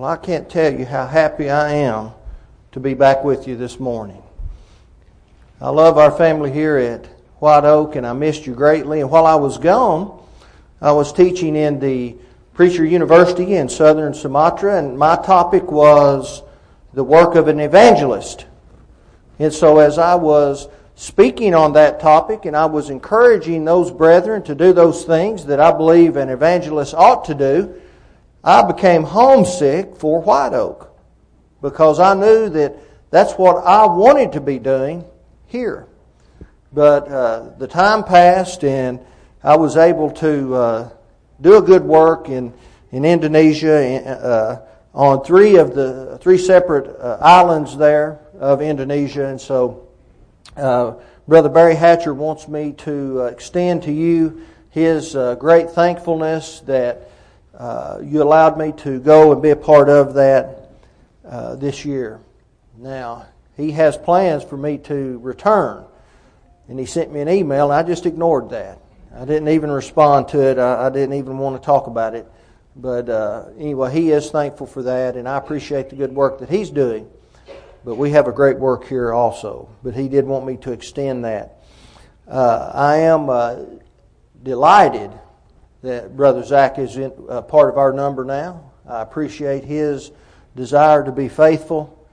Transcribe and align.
Well, 0.00 0.08
I 0.08 0.16
can't 0.16 0.48
tell 0.48 0.72
you 0.72 0.86
how 0.86 1.06
happy 1.06 1.50
I 1.50 1.74
am 1.74 2.12
to 2.72 2.80
be 2.80 2.94
back 2.94 3.22
with 3.22 3.46
you 3.46 3.54
this 3.54 3.78
morning. 3.78 4.22
I 5.60 5.68
love 5.68 5.98
our 5.98 6.10
family 6.10 6.50
here 6.50 6.78
at 6.78 7.04
White 7.38 7.64
Oak, 7.64 7.96
and 7.96 8.06
I 8.06 8.14
missed 8.14 8.46
you 8.46 8.54
greatly. 8.54 9.02
And 9.02 9.10
while 9.10 9.26
I 9.26 9.34
was 9.34 9.58
gone, 9.58 10.18
I 10.80 10.92
was 10.92 11.12
teaching 11.12 11.54
in 11.54 11.80
the 11.80 12.16
Preacher 12.54 12.82
University 12.82 13.56
in 13.56 13.68
southern 13.68 14.14
Sumatra, 14.14 14.78
and 14.78 14.98
my 14.98 15.16
topic 15.16 15.70
was 15.70 16.44
the 16.94 17.04
work 17.04 17.34
of 17.34 17.48
an 17.48 17.60
evangelist. 17.60 18.46
And 19.38 19.52
so, 19.52 19.80
as 19.80 19.98
I 19.98 20.14
was 20.14 20.68
speaking 20.94 21.54
on 21.54 21.74
that 21.74 22.00
topic, 22.00 22.46
and 22.46 22.56
I 22.56 22.64
was 22.64 22.88
encouraging 22.88 23.66
those 23.66 23.90
brethren 23.90 24.42
to 24.44 24.54
do 24.54 24.72
those 24.72 25.04
things 25.04 25.44
that 25.44 25.60
I 25.60 25.72
believe 25.72 26.16
an 26.16 26.30
evangelist 26.30 26.94
ought 26.94 27.26
to 27.26 27.34
do, 27.34 27.82
I 28.42 28.62
became 28.62 29.02
homesick 29.02 29.96
for 29.96 30.20
White 30.20 30.54
Oak 30.54 30.96
because 31.60 32.00
I 32.00 32.14
knew 32.14 32.48
that 32.50 32.76
that's 33.10 33.34
what 33.34 33.64
I 33.64 33.86
wanted 33.86 34.32
to 34.32 34.40
be 34.40 34.58
doing 34.58 35.04
here. 35.46 35.86
But 36.72 37.08
uh, 37.08 37.50
the 37.58 37.66
time 37.66 38.04
passed, 38.04 38.64
and 38.64 39.00
I 39.42 39.56
was 39.56 39.76
able 39.76 40.10
to 40.12 40.54
uh, 40.54 40.90
do 41.40 41.56
a 41.56 41.62
good 41.62 41.82
work 41.82 42.28
in 42.28 42.54
in 42.92 43.04
Indonesia 43.04 44.08
uh, 44.08 44.66
on 44.94 45.24
three 45.24 45.56
of 45.56 45.74
the 45.74 46.18
three 46.20 46.38
separate 46.38 46.88
uh, 47.00 47.18
islands 47.20 47.76
there 47.76 48.20
of 48.38 48.62
Indonesia, 48.62 49.26
and 49.26 49.40
so 49.40 49.88
uh, 50.56 50.94
Brother 51.28 51.48
Barry 51.48 51.74
Hatcher 51.74 52.14
wants 52.14 52.48
me 52.48 52.72
to 52.78 53.22
uh, 53.22 53.24
extend 53.26 53.84
to 53.84 53.92
you 53.92 54.42
his 54.70 55.16
great 55.38 55.70
thankfulness 55.70 56.60
that 56.60 57.10
you 58.02 58.22
allowed 58.22 58.58
me 58.58 58.72
to 58.78 58.98
go 59.00 59.32
and 59.32 59.42
be 59.42 59.50
a 59.50 59.56
part 59.56 59.88
of 59.88 60.14
that 60.14 60.70
this 61.60 61.84
year. 61.84 62.20
Now 62.78 63.26
he 63.56 63.72
has 63.72 63.96
plans 63.96 64.42
for 64.42 64.56
me 64.56 64.78
to 64.78 65.18
return, 65.18 65.84
and 66.68 66.78
he 66.78 66.86
sent 66.86 67.12
me 67.12 67.20
an 67.20 67.28
email, 67.28 67.70
and 67.70 67.74
I 67.74 67.86
just 67.86 68.06
ignored 68.06 68.50
that. 68.50 68.78
I 69.14 69.24
didn't 69.24 69.48
even 69.48 69.70
respond 69.70 70.28
to 70.28 70.40
it. 70.40 70.58
I, 70.58 70.86
I 70.86 70.90
didn't 70.90 71.14
even 71.14 71.36
want 71.38 71.60
to 71.60 71.66
talk 71.66 71.88
about 71.88 72.14
it. 72.14 72.26
But 72.76 73.08
uh, 73.08 73.46
anyway, 73.58 73.92
he 73.92 74.12
is 74.12 74.30
thankful 74.30 74.66
for 74.66 74.84
that, 74.84 75.16
and 75.16 75.28
I 75.28 75.36
appreciate 75.36 75.90
the 75.90 75.96
good 75.96 76.12
work 76.12 76.38
that 76.38 76.48
he's 76.48 76.70
doing. 76.70 77.10
But 77.84 77.96
we 77.96 78.10
have 78.10 78.28
a 78.28 78.32
great 78.32 78.58
work 78.58 78.86
here 78.86 79.12
also. 79.12 79.68
But 79.82 79.94
he 79.94 80.08
did 80.08 80.24
want 80.24 80.46
me 80.46 80.56
to 80.58 80.72
extend 80.72 81.24
that. 81.24 81.62
Uh, 82.28 82.70
I 82.72 82.98
am 82.98 83.28
uh, 83.28 83.56
delighted 84.42 85.10
that 85.82 86.16
Brother 86.16 86.42
Zach 86.42 86.78
is 86.78 86.96
in, 86.96 87.12
uh, 87.28 87.42
part 87.42 87.70
of 87.70 87.78
our 87.78 87.92
number 87.92 88.24
now. 88.24 88.70
I 88.86 89.02
appreciate 89.02 89.64
his 89.64 90.10
desire 90.56 91.04
to 91.04 91.12
be 91.12 91.28
faithful, 91.28 92.06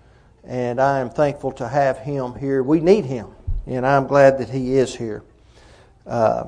and 0.43 0.79
I 0.79 0.99
am 0.99 1.09
thankful 1.09 1.51
to 1.53 1.67
have 1.67 1.99
him 1.99 2.35
here. 2.35 2.63
We 2.63 2.79
need 2.79 3.05
him, 3.05 3.27
and 3.65 3.85
I'm 3.85 4.07
glad 4.07 4.37
that 4.37 4.49
he 4.49 4.77
is 4.77 4.95
here. 4.95 5.23
Uh, 6.05 6.45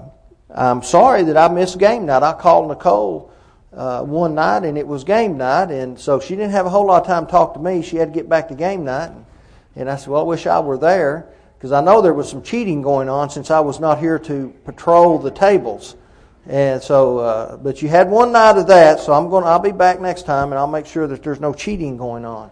I'm 0.53 0.81
sorry 0.81 1.23
that 1.23 1.37
I 1.37 1.47
missed 1.47 1.77
game 1.77 2.05
night. 2.05 2.23
I 2.23 2.33
called 2.33 2.69
Nicole 2.69 3.31
uh, 3.73 4.01
one 4.01 4.35
night 4.35 4.63
and 4.63 4.77
it 4.77 4.87
was 4.87 5.03
game 5.03 5.37
night, 5.37 5.71
and 5.71 5.99
so 5.99 6.19
she 6.19 6.35
didn't 6.35 6.51
have 6.51 6.65
a 6.65 6.69
whole 6.69 6.87
lot 6.87 7.01
of 7.01 7.07
time 7.07 7.25
to 7.25 7.31
talk 7.31 7.53
to 7.53 7.59
me. 7.59 7.81
She 7.81 7.97
had 7.97 8.13
to 8.13 8.13
get 8.13 8.27
back 8.27 8.47
to 8.47 8.55
game 8.55 8.83
night, 8.83 9.11
and 9.75 9.89
I 9.89 9.95
said, 9.95 10.09
"Well, 10.09 10.21
I 10.21 10.25
wish 10.25 10.47
I 10.47 10.59
were 10.59 10.77
there 10.77 11.29
because 11.57 11.71
I 11.71 11.81
know 11.81 12.01
there 12.01 12.13
was 12.13 12.29
some 12.29 12.41
cheating 12.41 12.81
going 12.81 13.09
on 13.09 13.29
since 13.29 13.51
I 13.51 13.59
was 13.59 13.79
not 13.79 13.99
here 13.99 14.17
to 14.19 14.53
patrol 14.65 15.19
the 15.19 15.31
tables." 15.31 15.95
And 16.49 16.81
so, 16.81 17.19
uh, 17.19 17.57
but 17.57 17.83
you 17.83 17.89
had 17.89 18.09
one 18.09 18.31
night 18.31 18.57
of 18.57 18.65
that, 18.67 18.99
so 18.99 19.13
I'm 19.13 19.29
going. 19.29 19.45
I'll 19.45 19.59
be 19.59 19.71
back 19.71 20.01
next 20.01 20.25
time, 20.25 20.51
and 20.51 20.57
I'll 20.57 20.65
make 20.65 20.87
sure 20.87 21.05
that 21.05 21.21
there's 21.21 21.39
no 21.39 21.53
cheating 21.53 21.95
going 21.95 22.25
on. 22.25 22.49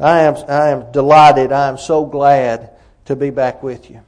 I 0.00 0.22
am. 0.22 0.34
I 0.48 0.70
am 0.70 0.90
delighted. 0.90 1.52
I 1.52 1.68
am 1.68 1.78
so 1.78 2.04
glad 2.04 2.70
to 3.04 3.14
be 3.14 3.30
back 3.30 3.62
with 3.62 3.88
you. 3.88 4.02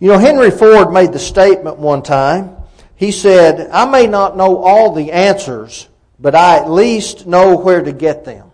You 0.00 0.08
know, 0.08 0.18
Henry 0.18 0.50
Ford 0.50 0.90
made 0.90 1.12
the 1.12 1.18
statement 1.18 1.76
one 1.76 2.02
time. 2.02 2.56
He 2.96 3.12
said, 3.12 3.68
I 3.70 3.84
may 3.84 4.06
not 4.06 4.38
know 4.38 4.56
all 4.64 4.94
the 4.94 5.12
answers, 5.12 5.90
but 6.18 6.34
I 6.34 6.56
at 6.56 6.70
least 6.70 7.26
know 7.26 7.58
where 7.58 7.82
to 7.82 7.92
get 7.92 8.24
them. 8.24 8.52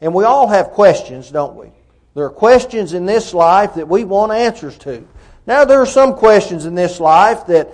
And 0.00 0.14
we 0.14 0.22
all 0.22 0.46
have 0.46 0.70
questions, 0.70 1.28
don't 1.28 1.56
we? 1.56 1.70
There 2.14 2.24
are 2.24 2.30
questions 2.30 2.92
in 2.92 3.04
this 3.04 3.34
life 3.34 3.74
that 3.74 3.88
we 3.88 4.04
want 4.04 4.30
answers 4.30 4.78
to. 4.78 5.08
Now, 5.46 5.66
there 5.66 5.80
are 5.80 5.86
some 5.86 6.14
questions 6.14 6.64
in 6.64 6.74
this 6.74 7.00
life 7.00 7.46
that 7.46 7.70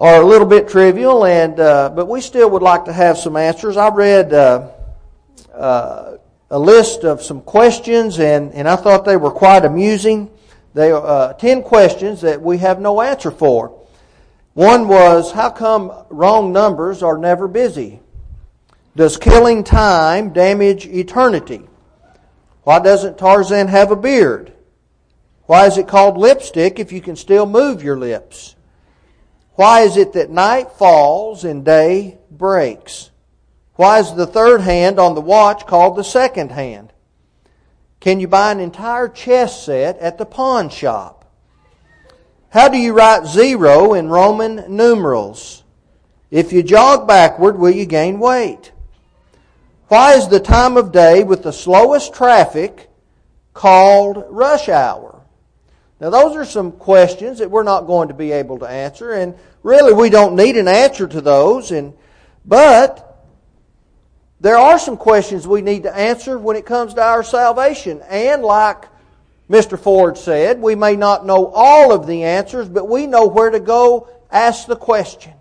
are 0.00 0.20
a 0.20 0.26
little 0.26 0.48
bit 0.48 0.68
trivial, 0.68 1.24
and 1.24 1.60
uh, 1.60 1.90
but 1.94 2.06
we 2.06 2.20
still 2.20 2.50
would 2.50 2.62
like 2.62 2.86
to 2.86 2.92
have 2.92 3.18
some 3.18 3.36
answers. 3.36 3.76
I 3.76 3.88
read 3.90 4.32
uh, 4.32 4.68
uh, 5.54 6.16
a 6.50 6.58
list 6.58 7.04
of 7.04 7.22
some 7.22 7.40
questions, 7.40 8.18
and, 8.18 8.52
and 8.52 8.68
I 8.68 8.74
thought 8.74 9.04
they 9.04 9.16
were 9.16 9.30
quite 9.30 9.64
amusing. 9.64 10.28
They 10.74 10.90
are 10.90 11.04
uh, 11.04 11.32
10 11.34 11.62
questions 11.62 12.20
that 12.22 12.42
we 12.42 12.58
have 12.58 12.80
no 12.80 13.00
answer 13.00 13.30
for. 13.30 13.78
One 14.54 14.88
was, 14.88 15.30
how 15.30 15.50
come 15.50 15.92
wrong 16.10 16.52
numbers 16.52 17.02
are 17.02 17.16
never 17.16 17.46
busy? 17.46 18.00
Does 18.96 19.16
killing 19.16 19.62
time 19.62 20.32
damage 20.32 20.86
eternity? 20.86 21.62
Why 22.64 22.80
doesn't 22.80 23.18
Tarzan 23.18 23.68
have 23.68 23.92
a 23.92 23.96
beard? 23.96 24.52
Why 25.46 25.66
is 25.66 25.76
it 25.78 25.88
called 25.88 26.16
lipstick 26.16 26.78
if 26.78 26.92
you 26.92 27.00
can 27.00 27.16
still 27.16 27.46
move 27.46 27.82
your 27.82 27.98
lips? 27.98 28.56
Why 29.54 29.80
is 29.80 29.96
it 29.96 30.12
that 30.14 30.30
night 30.30 30.72
falls 30.72 31.44
and 31.44 31.64
day 31.64 32.18
breaks? 32.30 33.10
Why 33.74 33.98
is 33.98 34.14
the 34.14 34.26
third 34.26 34.60
hand 34.60 34.98
on 34.98 35.14
the 35.14 35.20
watch 35.20 35.66
called 35.66 35.96
the 35.96 36.04
second 36.04 36.52
hand? 36.52 36.92
Can 38.00 38.20
you 38.20 38.28
buy 38.28 38.52
an 38.52 38.60
entire 38.60 39.08
chess 39.08 39.64
set 39.64 39.98
at 39.98 40.18
the 40.18 40.24
pawn 40.24 40.68
shop? 40.70 41.30
How 42.50 42.68
do 42.68 42.78
you 42.78 42.92
write 42.92 43.26
zero 43.26 43.94
in 43.94 44.08
Roman 44.08 44.64
numerals? 44.74 45.64
If 46.30 46.52
you 46.52 46.62
jog 46.62 47.06
backward, 47.06 47.58
will 47.58 47.70
you 47.70 47.86
gain 47.86 48.18
weight? 48.18 48.72
Why 49.88 50.14
is 50.14 50.28
the 50.28 50.40
time 50.40 50.78
of 50.78 50.92
day 50.92 51.22
with 51.22 51.42
the 51.42 51.52
slowest 51.52 52.14
traffic 52.14 52.90
called 53.52 54.24
rush 54.30 54.70
hour? 54.70 55.11
Now, 56.02 56.10
those 56.10 56.34
are 56.34 56.44
some 56.44 56.72
questions 56.72 57.38
that 57.38 57.48
we're 57.48 57.62
not 57.62 57.82
going 57.82 58.08
to 58.08 58.14
be 58.14 58.32
able 58.32 58.58
to 58.58 58.66
answer, 58.66 59.12
and 59.12 59.36
really 59.62 59.92
we 59.92 60.10
don't 60.10 60.34
need 60.34 60.56
an 60.56 60.66
answer 60.66 61.06
to 61.06 61.20
those. 61.20 61.70
And, 61.70 61.94
but 62.44 63.24
there 64.40 64.58
are 64.58 64.80
some 64.80 64.96
questions 64.96 65.46
we 65.46 65.62
need 65.62 65.84
to 65.84 65.96
answer 65.96 66.40
when 66.40 66.56
it 66.56 66.66
comes 66.66 66.94
to 66.94 67.02
our 67.04 67.22
salvation. 67.22 68.02
And 68.08 68.42
like 68.42 68.86
Mr. 69.48 69.78
Ford 69.78 70.18
said, 70.18 70.60
we 70.60 70.74
may 70.74 70.96
not 70.96 71.24
know 71.24 71.46
all 71.54 71.92
of 71.92 72.08
the 72.08 72.24
answers, 72.24 72.68
but 72.68 72.88
we 72.88 73.06
know 73.06 73.28
where 73.28 73.50
to 73.50 73.60
go 73.60 74.08
ask 74.28 74.66
the 74.66 74.74
question, 74.74 75.34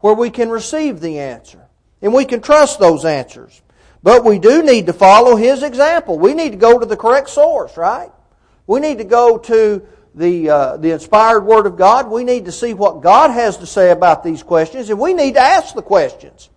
where 0.00 0.14
we 0.14 0.30
can 0.30 0.48
receive 0.48 0.98
the 0.98 1.20
answer. 1.20 1.64
And 2.02 2.12
we 2.12 2.24
can 2.24 2.40
trust 2.40 2.80
those 2.80 3.04
answers. 3.04 3.62
But 4.02 4.24
we 4.24 4.40
do 4.40 4.64
need 4.64 4.86
to 4.86 4.92
follow 4.92 5.36
his 5.36 5.62
example. 5.62 6.18
We 6.18 6.34
need 6.34 6.50
to 6.50 6.58
go 6.58 6.76
to 6.76 6.86
the 6.86 6.96
correct 6.96 7.30
source, 7.30 7.76
right? 7.76 8.10
We 8.66 8.80
need 8.80 8.98
to 8.98 9.04
go 9.04 9.38
to 9.38 9.86
the, 10.14 10.50
uh, 10.50 10.76
the 10.78 10.92
inspired 10.92 11.42
Word 11.42 11.66
of 11.66 11.76
God. 11.76 12.10
We 12.10 12.24
need 12.24 12.46
to 12.46 12.52
see 12.52 12.74
what 12.74 13.02
God 13.02 13.30
has 13.30 13.58
to 13.58 13.66
say 13.66 13.90
about 13.90 14.24
these 14.24 14.42
questions, 14.42 14.90
and 14.90 14.98
we 14.98 15.14
need 15.14 15.34
to 15.34 15.40
ask 15.40 15.74
the 15.74 15.82
questions. 15.82 16.50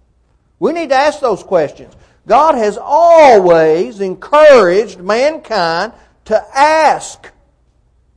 We 0.60 0.74
need 0.74 0.90
to 0.90 0.96
ask 0.96 1.20
those 1.20 1.44
questions. 1.44 1.94
God 2.26 2.56
has 2.56 2.78
always 2.80 4.02
encouraged 4.02 5.00
mankind 5.00 5.94
to 6.26 6.46
ask. 6.56 7.32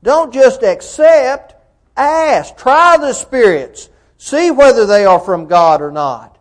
Don't 0.03 0.33
just 0.33 0.63
accept, 0.63 1.55
ask. 1.97 2.57
Try 2.57 2.97
the 2.99 3.13
spirits. 3.13 3.89
See 4.19 4.51
whether 4.51 4.87
they 4.87 5.05
are 5.05 5.21
from 5.21 5.47
God 5.47 5.83
or 5.83 5.91
not. 5.91 6.39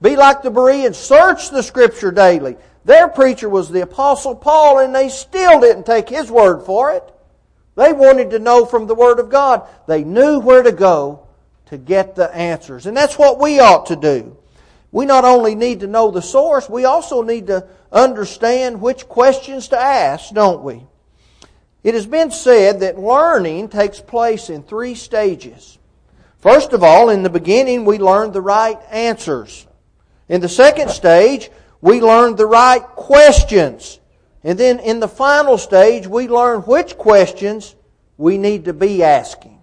Be 0.00 0.16
like 0.16 0.42
the 0.42 0.50
Bereans. 0.50 0.96
Search 0.96 1.50
the 1.50 1.62
Scripture 1.62 2.10
daily. 2.10 2.56
Their 2.90 3.06
preacher 3.06 3.48
was 3.48 3.70
the 3.70 3.82
Apostle 3.82 4.34
Paul, 4.34 4.80
and 4.80 4.92
they 4.92 5.10
still 5.10 5.60
didn't 5.60 5.86
take 5.86 6.08
his 6.08 6.28
word 6.28 6.64
for 6.64 6.90
it. 6.90 7.04
They 7.76 7.92
wanted 7.92 8.30
to 8.30 8.40
know 8.40 8.66
from 8.66 8.88
the 8.88 8.96
Word 8.96 9.20
of 9.20 9.30
God. 9.30 9.68
They 9.86 10.02
knew 10.02 10.40
where 10.40 10.64
to 10.64 10.72
go 10.72 11.28
to 11.66 11.78
get 11.78 12.16
the 12.16 12.34
answers. 12.34 12.86
And 12.86 12.96
that's 12.96 13.16
what 13.16 13.38
we 13.38 13.60
ought 13.60 13.86
to 13.86 13.94
do. 13.94 14.36
We 14.90 15.06
not 15.06 15.24
only 15.24 15.54
need 15.54 15.78
to 15.80 15.86
know 15.86 16.10
the 16.10 16.20
source, 16.20 16.68
we 16.68 16.84
also 16.84 17.22
need 17.22 17.46
to 17.46 17.68
understand 17.92 18.80
which 18.80 19.06
questions 19.06 19.68
to 19.68 19.78
ask, 19.78 20.34
don't 20.34 20.64
we? 20.64 20.84
It 21.84 21.94
has 21.94 22.06
been 22.06 22.32
said 22.32 22.80
that 22.80 22.98
learning 22.98 23.68
takes 23.68 24.00
place 24.00 24.50
in 24.50 24.64
three 24.64 24.96
stages. 24.96 25.78
First 26.38 26.72
of 26.72 26.82
all, 26.82 27.08
in 27.10 27.22
the 27.22 27.30
beginning, 27.30 27.84
we 27.84 27.98
learn 27.98 28.32
the 28.32 28.42
right 28.42 28.80
answers. 28.90 29.68
In 30.28 30.40
the 30.40 30.48
second 30.48 30.90
stage, 30.90 31.50
we 31.80 32.00
learn 32.00 32.36
the 32.36 32.46
right 32.46 32.82
questions. 32.82 33.98
And 34.42 34.58
then 34.58 34.78
in 34.80 35.00
the 35.00 35.08
final 35.08 35.58
stage, 35.58 36.06
we 36.06 36.28
learn 36.28 36.60
which 36.60 36.96
questions 36.96 37.74
we 38.16 38.38
need 38.38 38.66
to 38.66 38.72
be 38.72 39.02
asking. 39.02 39.58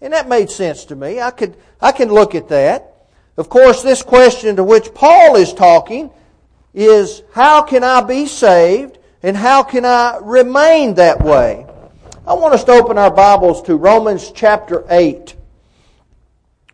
And 0.00 0.12
that 0.12 0.28
made 0.28 0.50
sense 0.50 0.84
to 0.86 0.96
me. 0.96 1.20
I 1.20 1.30
could, 1.30 1.56
I 1.80 1.92
can 1.92 2.10
look 2.10 2.34
at 2.34 2.48
that. 2.48 3.08
Of 3.36 3.48
course, 3.48 3.82
this 3.82 4.02
question 4.02 4.56
to 4.56 4.64
which 4.64 4.94
Paul 4.94 5.36
is 5.36 5.52
talking 5.52 6.10
is 6.72 7.22
how 7.32 7.62
can 7.62 7.82
I 7.82 8.02
be 8.02 8.26
saved 8.26 8.98
and 9.22 9.36
how 9.36 9.62
can 9.62 9.84
I 9.84 10.18
remain 10.22 10.94
that 10.94 11.22
way? 11.22 11.66
I 12.26 12.34
want 12.34 12.54
us 12.54 12.64
to 12.64 12.72
open 12.72 12.98
our 12.98 13.10
Bibles 13.10 13.62
to 13.62 13.76
Romans 13.76 14.30
chapter 14.32 14.84
8. 14.88 15.34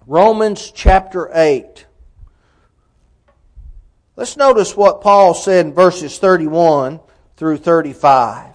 Romans 0.06 0.72
chapter 0.74 1.30
8. 1.32 1.86
Let's 4.16 4.36
notice 4.36 4.76
what 4.76 5.00
Paul 5.00 5.34
said 5.34 5.66
in 5.66 5.74
verses 5.74 6.18
31 6.18 7.00
through 7.36 7.58
35. 7.58 8.52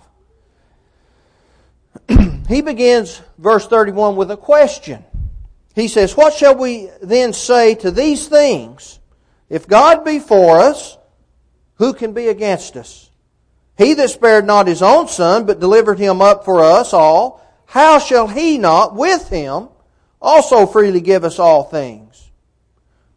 he 2.48 2.62
begins 2.62 3.22
verse 3.38 3.68
31 3.68 4.16
with 4.16 4.32
a 4.32 4.38
question. 4.38 5.04
He 5.74 5.88
says, 5.88 6.16
What 6.16 6.34
shall 6.34 6.56
we 6.56 6.90
then 7.02 7.34
say 7.34 7.76
to 7.76 7.92
these 7.92 8.28
things? 8.28 9.00
If 9.50 9.68
God 9.68 10.04
be 10.04 10.20
for 10.20 10.60
us, 10.60 10.98
who 11.76 11.94
can 11.94 12.14
be 12.14 12.28
against 12.28 12.78
us? 12.78 13.10
He 13.78 13.94
that 13.96 14.10
spared 14.10 14.46
not 14.46 14.68
his 14.68 14.82
own 14.82 15.08
son, 15.08 15.46
but 15.46 15.60
delivered 15.60 16.00
him 16.00 16.22
up 16.22 16.46
for 16.46 16.64
us 16.64 16.94
all, 16.94 17.42
how 17.66 18.00
shall 18.00 18.28
he 18.28 18.58
not 18.58 18.96
with 18.96 19.30
him 19.30 19.68
also 20.22 20.66
freely 20.66 21.02
give 21.02 21.24
us 21.24 21.40
all 21.40 21.64
things? 21.64 22.05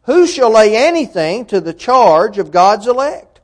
Who 0.08 0.26
shall 0.26 0.50
lay 0.50 0.76
anything 0.76 1.46
to 1.46 1.60
the 1.60 1.72
charge 1.72 2.38
of 2.38 2.50
God's 2.50 2.88
elect? 2.88 3.40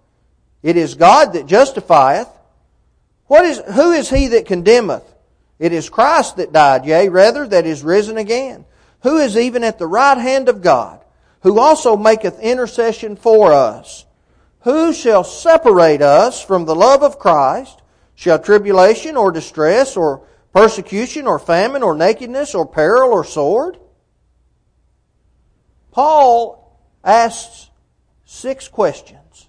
It 0.63 0.77
is 0.77 0.95
God 0.95 1.35
that 1.35 1.47
justifieth. 1.47 2.29
What 3.27 3.45
is, 3.45 3.63
who 3.75 3.93
is 3.93 4.11
he 4.11 4.29
that 4.29 4.47
condemneth? 4.47 5.05
It 5.59 5.73
is 5.73 5.89
Christ 5.89 6.37
that 6.39 6.53
died, 6.53 6.85
yea, 6.85 7.09
rather, 7.09 7.47
that 7.47 7.67
is 7.67 7.85
risen 7.85 8.19
again 8.19 8.65
who 9.05 9.19
is 9.19 9.37
even 9.37 9.63
at 9.63 9.79
the 9.79 9.87
right 9.87 10.17
hand 10.17 10.49
of 10.49 10.63
God, 10.63 10.99
who 11.43 11.59
also 11.59 11.95
maketh 11.95 12.41
intercession 12.41 13.17
for 13.17 13.53
us. 13.53 14.07
Who 14.61 14.95
shall 14.95 15.25
separate 15.25 16.01
us 16.01 16.43
from 16.43 16.65
the 16.65 16.75
love 16.75 17.03
of 17.03 17.19
Christ? 17.19 17.83
Shall 18.15 18.39
tribulation 18.39 19.19
or 19.19 19.31
distress 19.31 19.95
or 19.95 20.27
persecution 20.55 21.27
or 21.27 21.39
famine 21.39 21.83
or 21.83 21.95
nakedness 21.95 22.55
or 22.55 22.65
peril 22.65 23.13
or 23.13 23.25
sword? 23.25 23.77
Paul 25.95 26.77
asks 27.05 27.71
six 28.25 28.67
questions. 28.67 29.47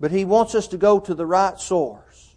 But 0.00 0.10
he 0.10 0.24
wants 0.24 0.56
us 0.56 0.66
to 0.68 0.76
go 0.76 0.98
to 0.98 1.14
the 1.14 1.24
right 1.24 1.58
source. 1.58 2.34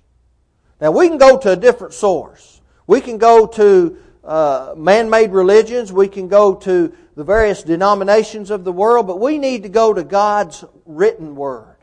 Now 0.80 0.92
we 0.92 1.10
can 1.10 1.18
go 1.18 1.40
to 1.40 1.52
a 1.52 1.56
different 1.56 1.96
source. 1.96 2.62
We 2.86 3.02
can 3.02 3.18
go 3.18 3.48
to 3.48 3.98
uh, 4.24 4.76
man 4.78 5.10
made 5.10 5.32
religions, 5.32 5.92
we 5.92 6.08
can 6.08 6.28
go 6.28 6.54
to 6.54 6.94
the 7.16 7.24
various 7.24 7.64
denominations 7.64 8.52
of 8.52 8.64
the 8.64 8.72
world, 8.72 9.08
but 9.08 9.20
we 9.20 9.40
need 9.40 9.64
to 9.64 9.70
go 9.70 9.92
to 9.92 10.04
God's 10.04 10.64
written 10.86 11.36
word. 11.36 11.78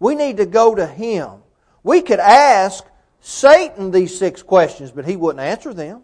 We 0.00 0.16
need 0.16 0.38
to 0.38 0.46
go 0.46 0.74
to 0.74 0.84
Him. 0.84 1.30
We 1.84 2.02
could 2.02 2.18
ask 2.18 2.84
Satan 3.20 3.92
these 3.92 4.18
six 4.18 4.42
questions, 4.42 4.90
but 4.90 5.04
he 5.04 5.14
wouldn't 5.14 5.44
answer 5.44 5.72
them. 5.72 6.02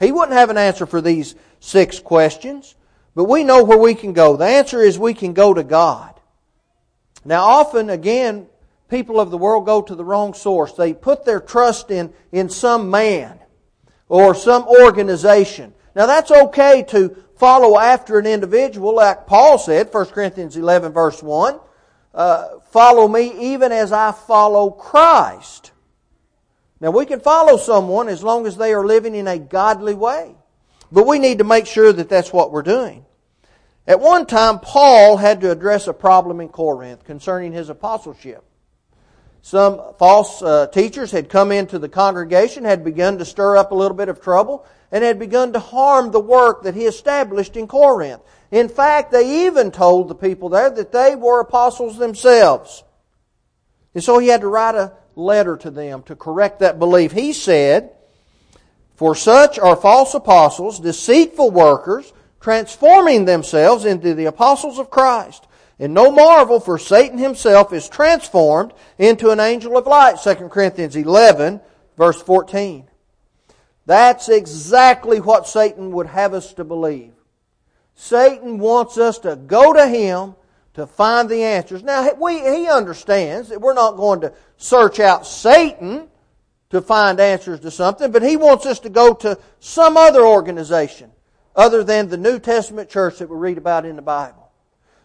He 0.00 0.12
wouldn't 0.12 0.36
have 0.36 0.50
an 0.50 0.58
answer 0.58 0.86
for 0.86 1.00
these 1.00 1.34
six 1.60 1.98
questions, 1.98 2.74
but 3.14 3.24
we 3.24 3.44
know 3.44 3.64
where 3.64 3.78
we 3.78 3.94
can 3.94 4.12
go. 4.12 4.36
The 4.36 4.46
answer 4.46 4.80
is 4.80 4.98
we 4.98 5.14
can 5.14 5.32
go 5.32 5.52
to 5.52 5.64
God. 5.64 6.14
Now, 7.24 7.44
often, 7.44 7.90
again, 7.90 8.46
people 8.88 9.20
of 9.20 9.30
the 9.30 9.38
world 9.38 9.66
go 9.66 9.82
to 9.82 9.94
the 9.94 10.04
wrong 10.04 10.34
source. 10.34 10.72
They 10.72 10.94
put 10.94 11.24
their 11.24 11.40
trust 11.40 11.90
in, 11.90 12.12
in 12.32 12.48
some 12.48 12.90
man 12.90 13.38
or 14.08 14.34
some 14.34 14.66
organization. 14.66 15.74
Now 15.94 16.06
that's 16.06 16.30
okay 16.30 16.84
to 16.88 17.16
follow 17.36 17.78
after 17.78 18.18
an 18.18 18.26
individual, 18.26 18.94
like 18.94 19.26
Paul 19.26 19.58
said, 19.58 19.92
1 19.92 20.06
Corinthians 20.06 20.56
11 20.56 20.92
verse 20.92 21.22
1. 21.22 21.60
Uh, 22.14 22.58
follow 22.70 23.06
me 23.06 23.52
even 23.52 23.72
as 23.72 23.92
I 23.92 24.12
follow 24.12 24.70
Christ. 24.70 25.72
Now 26.80 26.90
we 26.90 27.06
can 27.06 27.20
follow 27.20 27.56
someone 27.56 28.08
as 28.08 28.22
long 28.22 28.46
as 28.46 28.56
they 28.56 28.72
are 28.72 28.86
living 28.86 29.14
in 29.14 29.26
a 29.26 29.38
godly 29.38 29.94
way. 29.94 30.34
But 30.90 31.06
we 31.06 31.18
need 31.18 31.38
to 31.38 31.44
make 31.44 31.66
sure 31.66 31.92
that 31.92 32.08
that's 32.08 32.32
what 32.32 32.50
we're 32.50 32.62
doing. 32.62 33.04
At 33.86 34.00
one 34.00 34.26
time, 34.26 34.58
Paul 34.58 35.16
had 35.16 35.40
to 35.40 35.50
address 35.50 35.86
a 35.86 35.94
problem 35.94 36.40
in 36.40 36.48
Corinth 36.48 37.04
concerning 37.04 37.52
his 37.52 37.68
apostleship. 37.68 38.44
Some 39.40 39.80
false 39.98 40.42
uh, 40.42 40.66
teachers 40.66 41.10
had 41.10 41.30
come 41.30 41.52
into 41.52 41.78
the 41.78 41.88
congregation, 41.88 42.64
had 42.64 42.84
begun 42.84 43.18
to 43.18 43.24
stir 43.24 43.56
up 43.56 43.70
a 43.70 43.74
little 43.74 43.96
bit 43.96 44.08
of 44.08 44.20
trouble, 44.20 44.66
and 44.92 45.04
had 45.04 45.18
begun 45.18 45.52
to 45.54 45.58
harm 45.58 46.10
the 46.10 46.20
work 46.20 46.64
that 46.64 46.74
he 46.74 46.84
established 46.84 47.56
in 47.56 47.66
Corinth. 47.66 48.20
In 48.50 48.68
fact, 48.68 49.12
they 49.12 49.46
even 49.46 49.70
told 49.70 50.08
the 50.08 50.14
people 50.14 50.48
there 50.50 50.70
that 50.70 50.92
they 50.92 51.16
were 51.16 51.40
apostles 51.40 51.98
themselves. 51.98 52.84
And 53.94 54.04
so 54.04 54.18
he 54.18 54.28
had 54.28 54.42
to 54.42 54.48
write 54.48 54.74
a 54.74 54.92
letter 55.18 55.56
to 55.58 55.70
them 55.70 56.02
to 56.04 56.16
correct 56.16 56.60
that 56.60 56.78
belief. 56.78 57.12
He 57.12 57.32
said, 57.32 57.90
For 58.94 59.14
such 59.14 59.58
are 59.58 59.76
false 59.76 60.14
apostles, 60.14 60.80
deceitful 60.80 61.50
workers, 61.50 62.12
transforming 62.40 63.24
themselves 63.24 63.84
into 63.84 64.14
the 64.14 64.26
apostles 64.26 64.78
of 64.78 64.90
Christ. 64.90 65.46
And 65.78 65.94
no 65.94 66.10
marvel, 66.10 66.60
for 66.60 66.78
Satan 66.78 67.18
himself 67.18 67.72
is 67.72 67.88
transformed 67.88 68.72
into 68.98 69.30
an 69.30 69.40
angel 69.40 69.76
of 69.76 69.86
light. 69.86 70.18
2 70.22 70.48
Corinthians 70.48 70.96
11, 70.96 71.60
verse 71.96 72.20
14. 72.22 72.88
That's 73.86 74.28
exactly 74.28 75.20
what 75.20 75.46
Satan 75.46 75.92
would 75.92 76.08
have 76.08 76.34
us 76.34 76.52
to 76.54 76.64
believe. 76.64 77.12
Satan 77.94 78.58
wants 78.58 78.98
us 78.98 79.18
to 79.20 79.34
go 79.34 79.72
to 79.72 79.86
him 79.86 80.34
to 80.78 80.86
find 80.86 81.28
the 81.28 81.42
answers. 81.42 81.82
Now, 81.82 82.12
we, 82.14 82.40
he 82.40 82.68
understands 82.68 83.48
that 83.48 83.60
we're 83.60 83.74
not 83.74 83.96
going 83.96 84.22
to 84.22 84.32
search 84.56 85.00
out 85.00 85.26
Satan 85.26 86.08
to 86.70 86.80
find 86.80 87.20
answers 87.20 87.60
to 87.60 87.70
something, 87.70 88.10
but 88.10 88.22
he 88.22 88.36
wants 88.36 88.64
us 88.66 88.80
to 88.80 88.88
go 88.88 89.14
to 89.14 89.38
some 89.60 89.96
other 89.96 90.26
organization 90.26 91.10
other 91.56 91.82
than 91.82 92.08
the 92.08 92.16
New 92.16 92.38
Testament 92.38 92.88
church 92.88 93.18
that 93.18 93.28
we 93.28 93.36
read 93.36 93.58
about 93.58 93.84
in 93.84 93.96
the 93.96 94.02
Bible. 94.02 94.50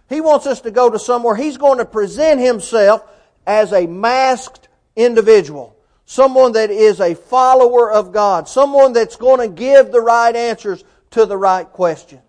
He 0.10 0.22
wants 0.22 0.46
us 0.46 0.62
to 0.62 0.72
go 0.72 0.90
to 0.90 1.00
somewhere 1.00 1.36
He's 1.36 1.58
going 1.58 1.80
to 1.80 1.86
present 1.86 2.40
Himself 2.40 3.04
as 3.48 3.74
a 3.74 3.88
masked 3.88 4.68
individual. 4.96 5.76
Someone 6.06 6.52
that 6.52 6.70
is 6.70 7.00
a 7.00 7.16
follower 7.16 7.92
of 7.92 8.12
God. 8.12 8.48
Someone 8.48 8.94
that's 8.94 9.16
going 9.16 9.40
to 9.40 9.48
give 9.48 9.92
the 9.92 10.02
right 10.02 10.36
answers 10.36 10.84
to 11.12 11.26
the 11.26 11.38
right 11.38 11.66
questions. 11.66 12.22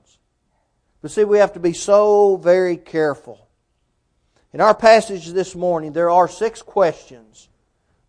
But 1.04 1.11
see, 1.11 1.25
we 1.25 1.37
have 1.37 1.52
to 1.52 1.61
be 1.61 1.75
so 1.75 2.37
very 2.37 2.78
careful. 2.78 3.46
In 4.54 4.62
our 4.62 4.75
passage 4.75 5.26
this 5.26 5.54
morning, 5.54 5.92
there 5.92 6.08
are 6.08 6.26
six 6.26 6.62
questions 6.62 7.50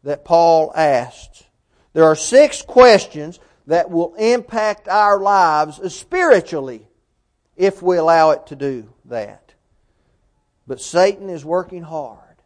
that 0.04 0.24
Paul 0.24 0.72
asked. 0.74 1.46
There 1.92 2.06
are 2.06 2.16
six 2.16 2.62
questions 2.62 3.42
that 3.68 3.92
will 3.92 4.16
impact 4.16 4.88
our 4.88 5.20
lives 5.20 5.94
spiritually 5.94 6.88
if 7.58 7.82
we 7.82 7.98
allow 7.98 8.30
it 8.30 8.48
to 8.48 8.56
do 8.56 8.88
that. 9.04 9.54
But 10.66 10.80
Satan 10.80 11.30
is 11.30 11.44
working 11.44 11.84
hard 11.84 12.38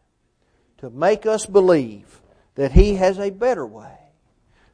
to 0.79 0.89
make 0.89 1.27
us 1.27 1.45
believe 1.45 2.21
that 2.55 2.71
he 2.71 2.95
has 2.95 3.19
a 3.19 3.29
better 3.29 3.67
way 3.67 3.99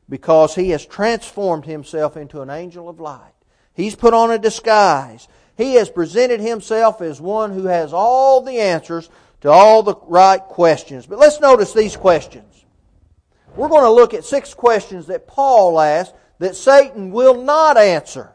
because 0.08 0.56
he 0.56 0.70
has 0.70 0.86
transformed 0.86 1.66
himself 1.66 2.16
into 2.16 2.42
an 2.42 2.50
angel 2.50 2.88
of 2.88 3.02
light. 3.02 3.34
He's 3.74 3.96
put 3.96 4.14
on 4.14 4.32
a 4.32 4.40
disguise. 4.40 5.28
He 5.58 5.76
has 5.76 5.90
presented 5.90 6.42
himself 6.42 7.02
as 7.02 7.22
one 7.22 7.52
who 7.52 7.66
has 7.66 7.94
all 7.94 8.42
the 8.42 8.60
answers 8.60 9.10
to 9.42 9.50
all 9.50 9.84
the 9.84 9.96
right 10.08 10.42
questions. 10.42 11.06
But 11.06 11.20
let's 11.20 11.40
notice 11.40 11.74
these 11.74 11.96
questions. 11.96 12.66
We're 13.56 13.70
going 13.70 13.84
to 13.84 13.92
look 13.92 14.14
at 14.14 14.26
six 14.26 14.54
questions 14.54 15.08
that 15.08 15.28
Paul 15.28 15.80
asked 15.80 16.14
that 16.40 16.56
Satan 16.56 17.12
will 17.12 17.44
not 17.44 17.78
answer. 17.78 18.32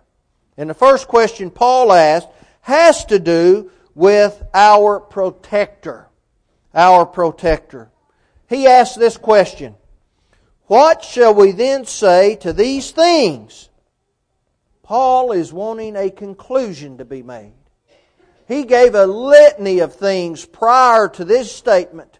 And 0.57 0.71
the 0.71 0.75
first 0.75 1.09
question 1.09 1.51
Paul 1.51 1.93
asked 1.93 2.29
has 2.63 3.05
to 3.07 3.19
do 3.19 3.71
with 3.95 4.43
our 4.55 5.01
protector. 5.01 6.07
Our 6.75 7.05
protector. 7.05 7.91
He 8.49 8.67
asked 8.67 8.99
this 8.99 9.17
question 9.17 9.75
What 10.67 11.03
shall 11.03 11.35
we 11.35 11.53
then 11.53 11.85
say 11.85 12.37
to 12.37 12.53
these 12.53 12.91
things? 12.91 13.70
Paul 14.91 15.31
is 15.31 15.53
wanting 15.53 15.95
a 15.95 16.11
conclusion 16.11 16.99
to 16.99 17.05
be 17.05 17.23
made. 17.23 17.53
He 18.49 18.65
gave 18.65 18.97
a 18.97 19.07
litany 19.07 19.79
of 19.79 19.95
things 19.95 20.45
prior 20.45 21.07
to 21.11 21.25
this 21.25 21.55
statement. 21.55 22.19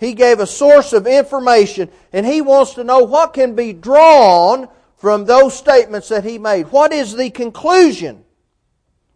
He 0.00 0.14
gave 0.14 0.40
a 0.40 0.46
source 0.46 0.94
of 0.94 1.06
information, 1.06 1.90
and 2.10 2.24
he 2.24 2.40
wants 2.40 2.72
to 2.76 2.82
know 2.82 3.00
what 3.00 3.34
can 3.34 3.54
be 3.54 3.74
drawn 3.74 4.68
from 4.96 5.26
those 5.26 5.54
statements 5.54 6.08
that 6.08 6.24
he 6.24 6.38
made. 6.38 6.68
What 6.68 6.94
is 6.94 7.14
the 7.14 7.28
conclusion? 7.28 8.24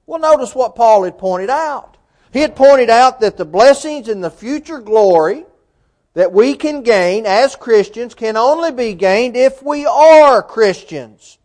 Well, 0.05 0.21
notice 0.21 0.55
what 0.55 0.77
Paul 0.77 1.05
had 1.05 1.17
pointed 1.17 1.49
out. 1.49 1.97
He 2.31 2.41
had 2.41 2.55
pointed 2.55 2.91
out 2.91 3.21
that 3.21 3.39
the 3.39 3.47
blessings 3.47 4.09
and 4.09 4.23
the 4.23 4.31
future 4.31 4.81
glory 4.81 5.47
that 6.13 6.35
we 6.35 6.57
can 6.57 6.83
gain 6.83 7.25
as 7.25 7.57
Christians 7.57 8.15
can 8.15 8.37
only 8.37 8.71
be 8.71 8.93
gained 8.93 9.35
if 9.35 9.63
we 9.63 9.87
are 9.87 10.43
Christians. 10.43 11.39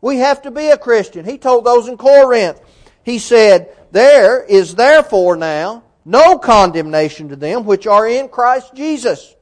We 0.00 0.18
have 0.18 0.42
to 0.42 0.50
be 0.50 0.68
a 0.68 0.78
Christian. 0.78 1.24
He 1.24 1.38
told 1.38 1.64
those 1.64 1.88
in 1.88 1.96
Corinth, 1.96 2.60
he 3.02 3.18
said, 3.18 3.74
There 3.90 4.42
is 4.44 4.74
therefore 4.74 5.36
now 5.36 5.84
no 6.04 6.38
condemnation 6.38 7.28
to 7.30 7.36
them 7.36 7.64
which 7.64 7.86
are 7.86 8.06
in 8.06 8.28
Christ 8.28 8.74
Jesus, 8.74 9.34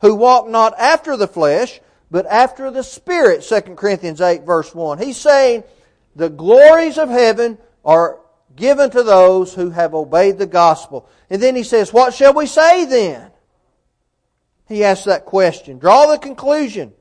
who 0.00 0.14
walk 0.14 0.48
not 0.48 0.78
after 0.78 1.16
the 1.16 1.28
flesh, 1.28 1.80
but 2.10 2.26
after 2.26 2.70
the 2.70 2.82
Spirit. 2.82 3.42
2 3.42 3.74
Corinthians 3.76 4.20
8 4.20 4.42
verse 4.42 4.74
1. 4.74 4.98
He's 4.98 5.16
saying, 5.16 5.64
the 6.14 6.28
glories 6.28 6.98
of 6.98 7.08
heaven 7.08 7.58
are 7.84 8.20
given 8.54 8.90
to 8.90 9.02
those 9.02 9.54
who 9.54 9.70
have 9.70 9.94
obeyed 9.94 10.38
the 10.38 10.46
gospel. 10.46 11.08
And 11.30 11.42
then 11.42 11.56
he 11.56 11.62
says, 11.62 11.92
What 11.92 12.14
shall 12.14 12.34
we 12.34 12.46
say 12.46 12.84
then? 12.84 13.30
He 14.68 14.84
asks 14.84 15.06
that 15.06 15.24
question. 15.24 15.78
Draw 15.78 16.06
the 16.06 16.18
conclusion. 16.18 16.92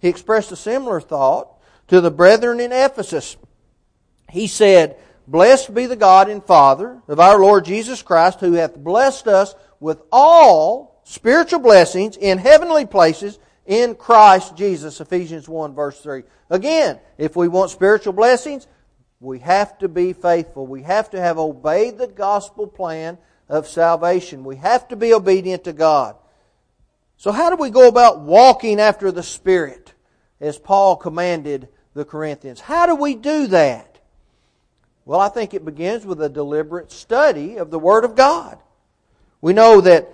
He 0.00 0.08
expressed 0.08 0.52
a 0.52 0.56
similar 0.56 1.00
thought 1.00 1.48
to 1.92 2.00
the 2.00 2.10
brethren 2.10 2.58
in 2.58 2.72
Ephesus. 2.72 3.36
He 4.30 4.46
said, 4.46 4.96
Blessed 5.26 5.74
be 5.74 5.84
the 5.84 5.94
God 5.94 6.30
and 6.30 6.42
Father 6.42 7.02
of 7.06 7.20
our 7.20 7.38
Lord 7.38 7.66
Jesus 7.66 8.00
Christ, 8.00 8.40
who 8.40 8.54
hath 8.54 8.74
blessed 8.78 9.28
us 9.28 9.54
with 9.78 10.00
all 10.10 11.02
spiritual 11.04 11.60
blessings 11.60 12.16
in 12.16 12.38
heavenly 12.38 12.86
places 12.86 13.38
in 13.66 13.94
Christ 13.94 14.56
Jesus. 14.56 15.02
Ephesians 15.02 15.46
1 15.46 15.74
verse 15.74 16.00
3. 16.00 16.22
Again, 16.48 16.98
if 17.18 17.36
we 17.36 17.46
want 17.46 17.70
spiritual 17.70 18.14
blessings, 18.14 18.66
we 19.20 19.40
have 19.40 19.76
to 19.80 19.86
be 19.86 20.14
faithful. 20.14 20.66
We 20.66 20.84
have 20.84 21.10
to 21.10 21.20
have 21.20 21.38
obeyed 21.38 21.98
the 21.98 22.08
gospel 22.08 22.66
plan 22.66 23.18
of 23.50 23.68
salvation. 23.68 24.44
We 24.44 24.56
have 24.56 24.88
to 24.88 24.96
be 24.96 25.12
obedient 25.12 25.64
to 25.64 25.74
God. 25.74 26.16
So 27.18 27.32
how 27.32 27.50
do 27.50 27.56
we 27.56 27.68
go 27.68 27.86
about 27.86 28.20
walking 28.20 28.80
after 28.80 29.12
the 29.12 29.22
Spirit 29.22 29.92
as 30.40 30.58
Paul 30.58 30.96
commanded 30.96 31.68
the 31.94 32.04
Corinthians? 32.04 32.60
How 32.60 32.86
do 32.86 32.94
we 32.94 33.14
do 33.14 33.48
that? 33.48 33.98
Well, 35.04 35.20
I 35.20 35.28
think 35.28 35.52
it 35.52 35.64
begins 35.64 36.06
with 36.06 36.22
a 36.22 36.28
deliberate 36.28 36.92
study 36.92 37.56
of 37.56 37.70
the 37.70 37.78
Word 37.78 38.04
of 38.04 38.14
God. 38.14 38.58
We 39.40 39.52
know 39.52 39.80
that 39.80 40.08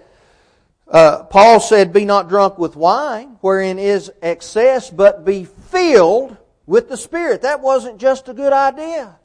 uh, 0.90 1.25
Paul 1.25 1.61
said, 1.61 1.92
Be 1.92 2.04
not 2.04 2.28
drunk 2.28 2.58
with 2.58 2.75
wine, 2.75 3.37
wherein 3.42 3.78
is 3.78 4.11
excess, 4.23 4.88
but 4.88 5.25
be 5.25 5.44
filled 5.44 6.37
with 6.66 6.88
the 6.88 6.97
Spirit. 6.97 7.42
That 7.42 7.61
wasn't 7.61 7.99
just 7.99 8.28
a 8.28 8.35
good 8.35 8.52
idea. 8.52 9.16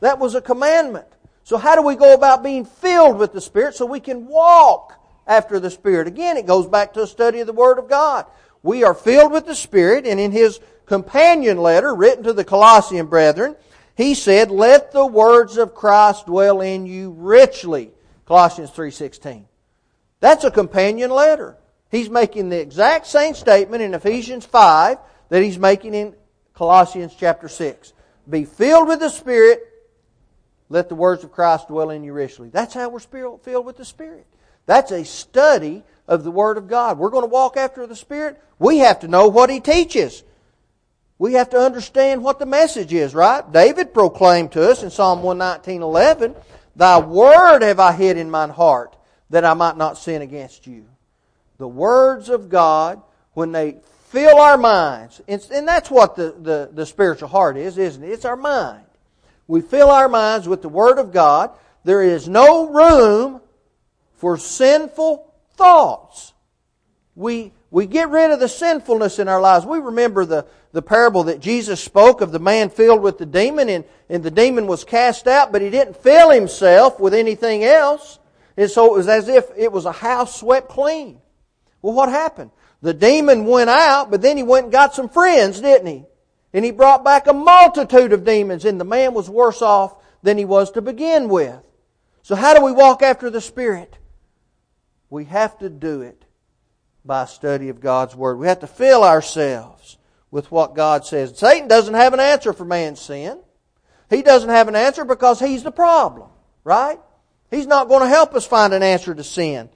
That 0.00 0.18
was 0.18 0.34
a 0.34 0.40
commandment. 0.40 1.06
So 1.44 1.58
how 1.58 1.76
do 1.76 1.82
we 1.82 1.94
go 1.94 2.14
about 2.14 2.42
being 2.42 2.64
filled 2.64 3.18
with 3.18 3.32
the 3.32 3.40
Spirit 3.40 3.74
so 3.74 3.86
we 3.86 4.00
can 4.00 4.26
walk 4.26 4.94
after 5.26 5.60
the 5.60 5.70
Spirit? 5.70 6.08
Again, 6.08 6.36
it 6.36 6.46
goes 6.46 6.66
back 6.66 6.94
to 6.94 7.02
a 7.02 7.06
study 7.06 7.40
of 7.40 7.46
the 7.46 7.52
Word 7.52 7.78
of 7.78 7.88
God. 7.88 8.26
We 8.62 8.82
are 8.82 8.94
filled 8.94 9.30
with 9.30 9.46
the 9.46 9.54
Spirit, 9.54 10.06
and 10.06 10.18
in 10.18 10.32
his 10.32 10.58
companion 10.86 11.58
letter 11.58 11.94
written 11.94 12.24
to 12.24 12.32
the 12.32 12.44
Colossian 12.44 13.06
brethren, 13.06 13.56
he 13.96 14.14
said, 14.14 14.50
Let 14.50 14.92
the 14.92 15.06
words 15.06 15.56
of 15.56 15.74
Christ 15.74 16.26
dwell 16.26 16.60
in 16.60 16.86
you 16.86 17.10
richly. 17.10 17.90
Colossians 18.26 18.70
3.16. 18.70 19.44
That's 20.20 20.44
a 20.44 20.50
companion 20.50 21.10
letter. 21.10 21.56
He's 21.90 22.10
making 22.10 22.48
the 22.48 22.60
exact 22.60 23.06
same 23.06 23.34
statement 23.34 23.82
in 23.82 23.94
Ephesians 23.94 24.46
5 24.46 24.98
that 25.28 25.42
he's 25.42 25.58
making 25.58 25.94
in 25.94 26.14
Colossians 26.54 27.14
chapter 27.18 27.48
6. 27.48 27.92
Be 28.28 28.44
filled 28.44 28.88
with 28.88 29.00
the 29.00 29.10
Spirit. 29.10 29.60
Let 30.70 30.88
the 30.88 30.94
words 30.94 31.24
of 31.24 31.32
Christ 31.32 31.68
dwell 31.68 31.90
in 31.90 32.02
you 32.02 32.12
richly. 32.12 32.48
That's 32.48 32.74
how 32.74 32.88
we're 32.88 32.98
filled 32.98 33.66
with 33.66 33.76
the 33.76 33.84
Spirit. 33.84 34.26
That's 34.66 34.92
a 34.92 35.04
study 35.04 35.82
of 36.08 36.24
the 36.24 36.30
Word 36.30 36.56
of 36.56 36.68
God. 36.68 36.98
We're 36.98 37.10
going 37.10 37.24
to 37.24 37.28
walk 37.28 37.56
after 37.56 37.86
the 37.86 37.96
Spirit. 37.96 38.42
We 38.58 38.78
have 38.78 39.00
to 39.00 39.08
know 39.08 39.28
what 39.28 39.50
He 39.50 39.60
teaches. 39.60 40.22
We 41.18 41.34
have 41.34 41.50
to 41.50 41.58
understand 41.58 42.22
what 42.22 42.38
the 42.38 42.46
message 42.46 42.92
is, 42.92 43.14
right? 43.14 43.50
David 43.52 43.94
proclaimed 43.94 44.52
to 44.52 44.68
us 44.68 44.82
in 44.82 44.90
Psalm 44.90 45.20
119.11, 45.20 46.34
Thy 46.74 46.98
Word 46.98 47.62
have 47.62 47.78
I 47.78 47.92
hid 47.92 48.16
in 48.16 48.30
mine 48.30 48.50
heart, 48.50 48.96
that 49.30 49.44
I 49.44 49.54
might 49.54 49.76
not 49.76 49.96
sin 49.96 50.22
against 50.22 50.66
you. 50.66 50.86
The 51.58 51.68
words 51.68 52.28
of 52.28 52.48
God, 52.48 53.00
when 53.32 53.52
they 53.52 53.76
fill 54.08 54.38
our 54.38 54.56
minds. 54.56 55.20
And 55.28 55.68
that's 55.68 55.90
what 55.90 56.16
the, 56.16 56.34
the, 56.40 56.70
the 56.72 56.86
spiritual 56.86 57.28
heart 57.28 57.56
is, 57.56 57.78
isn't 57.78 58.02
it? 58.02 58.10
It's 58.10 58.24
our 58.24 58.36
mind. 58.36 58.84
We 59.46 59.60
fill 59.60 59.90
our 59.90 60.08
minds 60.08 60.48
with 60.48 60.62
the 60.62 60.68
Word 60.68 60.98
of 60.98 61.12
God. 61.12 61.50
There 61.84 62.02
is 62.02 62.28
no 62.28 62.68
room 62.70 63.40
for 64.16 64.38
sinful 64.38 65.32
thoughts. 65.56 66.32
We, 67.14 67.52
we 67.70 67.86
get 67.86 68.08
rid 68.08 68.30
of 68.30 68.40
the 68.40 68.48
sinfulness 68.48 69.18
in 69.18 69.28
our 69.28 69.40
lives. 69.40 69.66
We 69.66 69.78
remember 69.80 70.24
the, 70.24 70.46
the 70.74 70.82
parable 70.82 71.22
that 71.24 71.38
Jesus 71.38 71.80
spoke 71.80 72.20
of 72.20 72.32
the 72.32 72.40
man 72.40 72.68
filled 72.68 73.00
with 73.00 73.16
the 73.16 73.24
demon, 73.24 73.68
and, 73.68 73.84
and 74.08 74.24
the 74.24 74.30
demon 74.30 74.66
was 74.66 74.82
cast 74.82 75.28
out, 75.28 75.52
but 75.52 75.62
he 75.62 75.70
didn't 75.70 75.96
fill 75.96 76.30
himself 76.30 76.98
with 76.98 77.14
anything 77.14 77.62
else. 77.62 78.18
And 78.56 78.68
so 78.68 78.86
it 78.92 78.98
was 78.98 79.06
as 79.06 79.28
if 79.28 79.44
it 79.56 79.70
was 79.70 79.84
a 79.84 79.92
house 79.92 80.34
swept 80.34 80.68
clean. 80.68 81.20
Well, 81.80 81.94
what 81.94 82.08
happened? 82.08 82.50
The 82.82 82.92
demon 82.92 83.46
went 83.46 83.70
out, 83.70 84.10
but 84.10 84.20
then 84.20 84.36
he 84.36 84.42
went 84.42 84.64
and 84.64 84.72
got 84.72 84.96
some 84.96 85.08
friends, 85.08 85.60
didn't 85.60 85.86
he? 85.86 86.06
And 86.52 86.64
he 86.64 86.72
brought 86.72 87.04
back 87.04 87.28
a 87.28 87.32
multitude 87.32 88.12
of 88.12 88.24
demons, 88.24 88.64
and 88.64 88.80
the 88.80 88.84
man 88.84 89.14
was 89.14 89.30
worse 89.30 89.62
off 89.62 89.94
than 90.24 90.38
he 90.38 90.44
was 90.44 90.72
to 90.72 90.82
begin 90.82 91.28
with. 91.28 91.62
So 92.22 92.34
how 92.34 92.52
do 92.52 92.64
we 92.64 92.72
walk 92.72 93.00
after 93.00 93.30
the 93.30 93.40
Spirit? 93.40 93.96
We 95.08 95.26
have 95.26 95.56
to 95.60 95.70
do 95.70 96.02
it 96.02 96.24
by 97.04 97.26
study 97.26 97.68
of 97.68 97.80
God's 97.80 98.16
Word. 98.16 98.40
We 98.40 98.48
have 98.48 98.58
to 98.60 98.66
fill 98.66 99.04
ourselves 99.04 99.98
with 100.34 100.50
what 100.50 100.74
God 100.74 101.06
says. 101.06 101.38
Satan 101.38 101.68
doesn't 101.68 101.94
have 101.94 102.12
an 102.12 102.18
answer 102.18 102.52
for 102.52 102.64
man's 102.64 103.00
sin. 103.00 103.38
He 104.10 104.20
doesn't 104.20 104.50
have 104.50 104.66
an 104.66 104.74
answer 104.74 105.04
because 105.04 105.38
he's 105.38 105.62
the 105.62 105.70
problem, 105.70 106.28
right? 106.64 106.98
He's 107.52 107.68
not 107.68 107.88
going 107.88 108.02
to 108.02 108.08
help 108.08 108.34
us 108.34 108.44
find 108.44 108.74
an 108.74 108.82
answer 108.82 109.14
to 109.14 109.22
sin. 109.22 109.68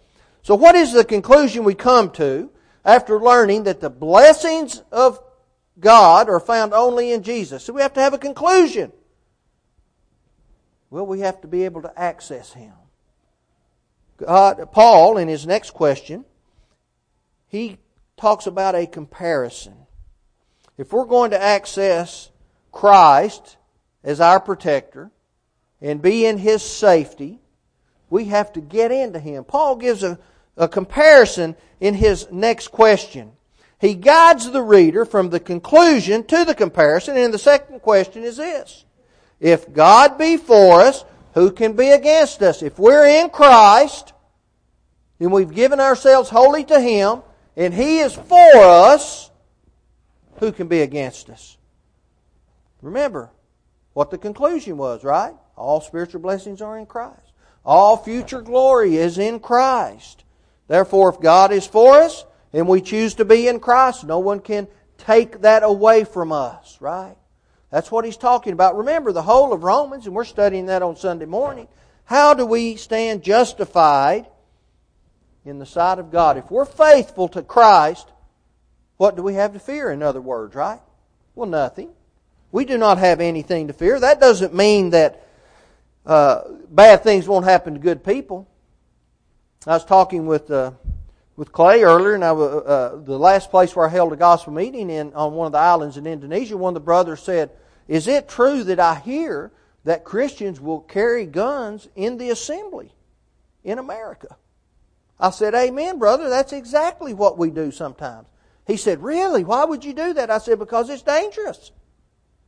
So 0.42 0.56
what 0.56 0.74
is 0.74 0.92
the 0.92 1.04
conclusion 1.04 1.62
we 1.62 1.74
come 1.74 2.10
to 2.14 2.50
after 2.84 3.20
learning 3.20 3.62
that 3.64 3.80
the 3.80 3.88
blessings 3.88 4.82
of 4.90 5.20
God 5.78 6.28
are 6.28 6.40
found 6.40 6.74
only 6.74 7.12
in 7.12 7.22
Jesus. 7.22 7.62
So 7.62 7.72
we 7.72 7.82
have 7.82 7.92
to 7.92 8.00
have 8.00 8.14
a 8.14 8.18
conclusion. 8.18 8.90
Well, 10.90 11.06
we 11.06 11.20
have 11.20 11.40
to 11.42 11.46
be 11.46 11.66
able 11.66 11.82
to 11.82 11.96
access 11.96 12.52
Him. 12.52 12.72
God, 14.16 14.72
Paul, 14.72 15.18
in 15.18 15.28
his 15.28 15.46
next 15.46 15.70
question, 15.70 16.24
he 17.46 17.78
talks 18.16 18.48
about 18.48 18.74
a 18.74 18.84
comparison. 18.84 19.86
If 20.78 20.92
we're 20.92 21.04
going 21.04 21.32
to 21.32 21.42
access 21.42 22.30
Christ 22.72 23.56
as 24.02 24.20
our 24.20 24.40
protector 24.40 25.10
and 25.80 26.00
be 26.00 26.24
in 26.24 26.38
His 26.38 26.62
safety, 26.62 27.40
we 28.08 28.26
have 28.26 28.52
to 28.54 28.60
get 28.60 28.90
into 28.90 29.18
Him. 29.18 29.44
Paul 29.44 29.76
gives 29.76 30.02
a, 30.02 30.18
a 30.56 30.68
comparison 30.68 31.56
in 31.80 31.94
his 31.94 32.30
next 32.30 32.68
question. 32.68 33.32
He 33.80 33.94
guides 33.94 34.50
the 34.50 34.62
reader 34.62 35.04
from 35.04 35.30
the 35.30 35.40
conclusion 35.40 36.24
to 36.24 36.44
the 36.44 36.54
comparison, 36.54 37.16
and 37.16 37.32
the 37.32 37.38
second 37.38 37.80
question 37.80 38.24
is 38.24 38.36
this. 38.36 38.84
If 39.40 39.72
God 39.72 40.18
be 40.18 40.36
for 40.36 40.80
us, 40.80 41.04
who 41.34 41.52
can 41.52 41.74
be 41.74 41.90
against 41.90 42.42
us? 42.42 42.62
If 42.62 42.78
we're 42.78 43.06
in 43.06 43.30
Christ, 43.30 44.12
and 45.20 45.30
we've 45.30 45.54
given 45.54 45.78
ourselves 45.78 46.28
wholly 46.28 46.64
to 46.64 46.80
Him, 46.80 47.22
and 47.56 47.72
He 47.72 48.00
is 48.00 48.14
for 48.14 48.56
us, 48.56 49.30
who 50.40 50.52
can 50.52 50.68
be 50.68 50.80
against 50.80 51.30
us? 51.30 51.56
Remember 52.82 53.30
what 53.92 54.10
the 54.10 54.18
conclusion 54.18 54.76
was, 54.76 55.02
right? 55.04 55.34
All 55.56 55.80
spiritual 55.80 56.20
blessings 56.20 56.62
are 56.62 56.78
in 56.78 56.86
Christ. 56.86 57.32
All 57.64 57.96
future 57.96 58.40
glory 58.40 58.96
is 58.96 59.18
in 59.18 59.40
Christ. 59.40 60.24
Therefore, 60.68 61.10
if 61.10 61.20
God 61.20 61.52
is 61.52 61.66
for 61.66 61.96
us 61.96 62.24
and 62.52 62.68
we 62.68 62.80
choose 62.80 63.14
to 63.14 63.24
be 63.24 63.48
in 63.48 63.60
Christ, 63.60 64.04
no 64.04 64.20
one 64.20 64.40
can 64.40 64.68
take 64.98 65.40
that 65.40 65.62
away 65.62 66.04
from 66.04 66.32
us, 66.32 66.78
right? 66.80 67.16
That's 67.70 67.90
what 67.90 68.04
he's 68.04 68.16
talking 68.16 68.52
about. 68.52 68.76
Remember 68.76 69.12
the 69.12 69.22
whole 69.22 69.52
of 69.52 69.62
Romans, 69.62 70.06
and 70.06 70.14
we're 70.14 70.24
studying 70.24 70.66
that 70.66 70.82
on 70.82 70.96
Sunday 70.96 71.26
morning. 71.26 71.68
How 72.04 72.32
do 72.32 72.46
we 72.46 72.76
stand 72.76 73.22
justified 73.22 74.26
in 75.44 75.58
the 75.58 75.66
sight 75.66 75.98
of 75.98 76.10
God? 76.10 76.38
If 76.38 76.50
we're 76.50 76.64
faithful 76.64 77.28
to 77.28 77.42
Christ, 77.42 78.08
what 78.98 79.16
do 79.16 79.22
we 79.22 79.34
have 79.34 79.54
to 79.54 79.58
fear, 79.58 79.90
in 79.90 80.02
other 80.02 80.20
words, 80.20 80.54
right? 80.54 80.80
Well, 81.34 81.48
nothing. 81.48 81.90
We 82.50 82.64
do 82.64 82.76
not 82.76 82.98
have 82.98 83.20
anything 83.20 83.68
to 83.68 83.72
fear. 83.72 83.98
That 83.98 84.20
doesn't 84.20 84.54
mean 84.54 84.90
that 84.90 85.26
uh, 86.04 86.42
bad 86.68 87.02
things 87.02 87.28
won't 87.28 87.44
happen 87.44 87.74
to 87.74 87.80
good 87.80 88.04
people. 88.04 88.48
I 89.66 89.72
was 89.72 89.84
talking 89.84 90.26
with 90.26 90.50
uh, 90.50 90.72
with 91.36 91.52
Clay 91.52 91.82
earlier, 91.82 92.14
and 92.14 92.24
I, 92.24 92.30
uh, 92.30 92.96
the 92.96 93.18
last 93.18 93.50
place 93.50 93.76
where 93.76 93.86
I 93.86 93.90
held 93.90 94.12
a 94.12 94.16
gospel 94.16 94.52
meeting 94.52 94.90
in 94.90 95.12
on 95.14 95.34
one 95.34 95.46
of 95.46 95.52
the 95.52 95.58
islands 95.58 95.96
in 95.96 96.06
Indonesia, 96.06 96.56
one 96.56 96.70
of 96.70 96.74
the 96.74 96.80
brothers 96.80 97.22
said, 97.22 97.50
"Is 97.86 98.08
it 98.08 98.28
true 98.28 98.64
that 98.64 98.80
I 98.80 98.96
hear 98.96 99.52
that 99.84 100.04
Christians 100.04 100.60
will 100.60 100.80
carry 100.80 101.26
guns 101.26 101.88
in 101.94 102.18
the 102.18 102.30
assembly 102.30 102.92
in 103.62 103.78
America?" 103.78 104.36
I 105.20 105.30
said, 105.30 105.54
"Amen, 105.54 105.98
brother. 105.98 106.28
That's 106.28 106.52
exactly 106.52 107.14
what 107.14 107.38
we 107.38 107.50
do 107.50 107.70
sometimes." 107.70 108.26
He 108.68 108.76
said, 108.76 109.02
"Really? 109.02 109.42
Why 109.42 109.64
would 109.64 109.84
you 109.84 109.92
do 109.92 110.12
that?" 110.12 110.30
I 110.30 110.38
said, 110.38 110.60
"Because 110.60 110.88
it's 110.88 111.02
dangerous. 111.02 111.72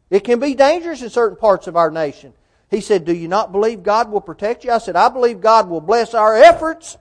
It 0.08 0.20
can 0.20 0.38
be 0.38 0.54
dangerous 0.54 1.02
in 1.02 1.10
certain 1.10 1.36
parts 1.36 1.66
of 1.66 1.76
our 1.76 1.90
nation." 1.90 2.34
He 2.70 2.80
said, 2.80 3.04
Do 3.04 3.12
you 3.12 3.26
not 3.26 3.52
believe 3.52 3.82
God 3.82 4.10
will 4.10 4.20
protect 4.20 4.64
you? 4.64 4.70
I 4.70 4.78
said, 4.78 4.94
I 4.94 5.08
believe 5.08 5.40
God 5.40 5.68
will 5.68 5.80
bless 5.80 6.14
our 6.14 6.36
efforts 6.36 6.96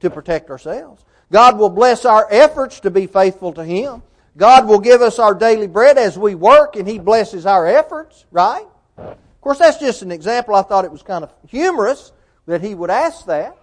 to 0.00 0.10
protect 0.10 0.50
ourselves. 0.50 1.04
God 1.30 1.56
will 1.58 1.70
bless 1.70 2.04
our 2.04 2.26
efforts 2.30 2.80
to 2.80 2.90
be 2.90 3.06
faithful 3.06 3.52
to 3.52 3.64
Him. 3.64 4.02
God 4.36 4.66
will 4.66 4.80
give 4.80 5.00
us 5.00 5.18
our 5.18 5.34
daily 5.34 5.66
bread 5.66 5.98
as 5.98 6.18
we 6.18 6.34
work 6.34 6.74
and 6.74 6.88
He 6.88 6.98
blesses 6.98 7.46
our 7.46 7.66
efforts, 7.66 8.26
right? 8.32 8.66
Of 8.96 9.40
course, 9.40 9.58
that's 9.58 9.78
just 9.78 10.02
an 10.02 10.10
example. 10.10 10.54
I 10.54 10.62
thought 10.62 10.84
it 10.84 10.92
was 10.92 11.02
kind 11.02 11.22
of 11.22 11.32
humorous 11.46 12.12
that 12.46 12.60
He 12.60 12.74
would 12.74 12.90
ask 12.90 13.26
that. 13.26 13.56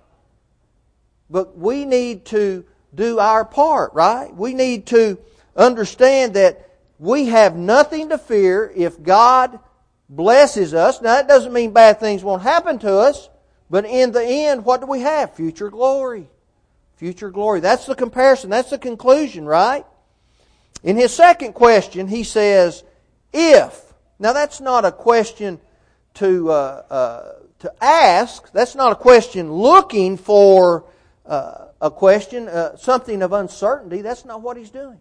But 1.30 1.58
we 1.58 1.86
need 1.86 2.26
to 2.28 2.66
do 2.96 3.20
our 3.20 3.46
part, 3.46 3.94
right? 3.94 4.34
We 4.34 4.54
need 4.54 4.88
to 4.88 5.18
understand 5.56 6.34
that 6.36 6.70
we 6.98 7.28
have 7.28 7.56
nothing 7.56 8.10
to 8.10 8.18
fear 8.18 8.72
if 8.76 9.02
God 9.02 9.60
blesses 10.10 10.74
us. 10.74 11.02
Now, 11.02 11.16
that 11.16 11.28
doesn't 11.28 11.54
mean 11.54 11.72
bad 11.72 12.00
things 12.00 12.24
won't 12.24 12.42
happen 12.42 12.80
to 12.80 12.98
us, 12.98 13.30
but 13.70 13.86
in 13.86 14.12
the 14.12 14.24
end, 14.24 14.66
what 14.66 14.82
do 14.82 14.88
we 14.88 15.02
have? 15.02 15.36
Future 15.36 15.70
glory. 15.70 16.30
Future 16.96 17.30
glory. 17.30 17.60
That's 17.60 17.86
the 17.86 17.96
comparison. 17.96 18.50
That's 18.50 18.70
the 18.70 18.78
conclusion, 18.78 19.46
right? 19.46 19.86
In 20.84 20.96
his 20.96 21.14
second 21.14 21.54
question, 21.54 22.08
he 22.08 22.24
says, 22.24 22.84
if. 23.34 23.94
Now, 24.20 24.32
that's 24.32 24.62
not 24.62 24.86
a 24.86 24.92
question 24.92 25.60
to, 26.16 26.52
uh, 26.52 26.84
uh, 26.90 27.32
to 27.60 27.74
ask. 27.84 28.52
That's 28.54 28.76
not 28.76 28.94
a 28.94 28.96
question 28.96 29.52
looking 29.52 30.16
for 30.16 30.86
uh, 31.26 31.65
a 31.82 31.92
question, 31.92 32.48
uh, 32.48 32.78
something 32.78 33.22
of 33.22 33.34
uncertainty. 33.34 34.02
That's 34.02 34.26
not 34.26 34.42
what 34.42 34.58
he's 34.58 34.70
doing. 34.70 35.00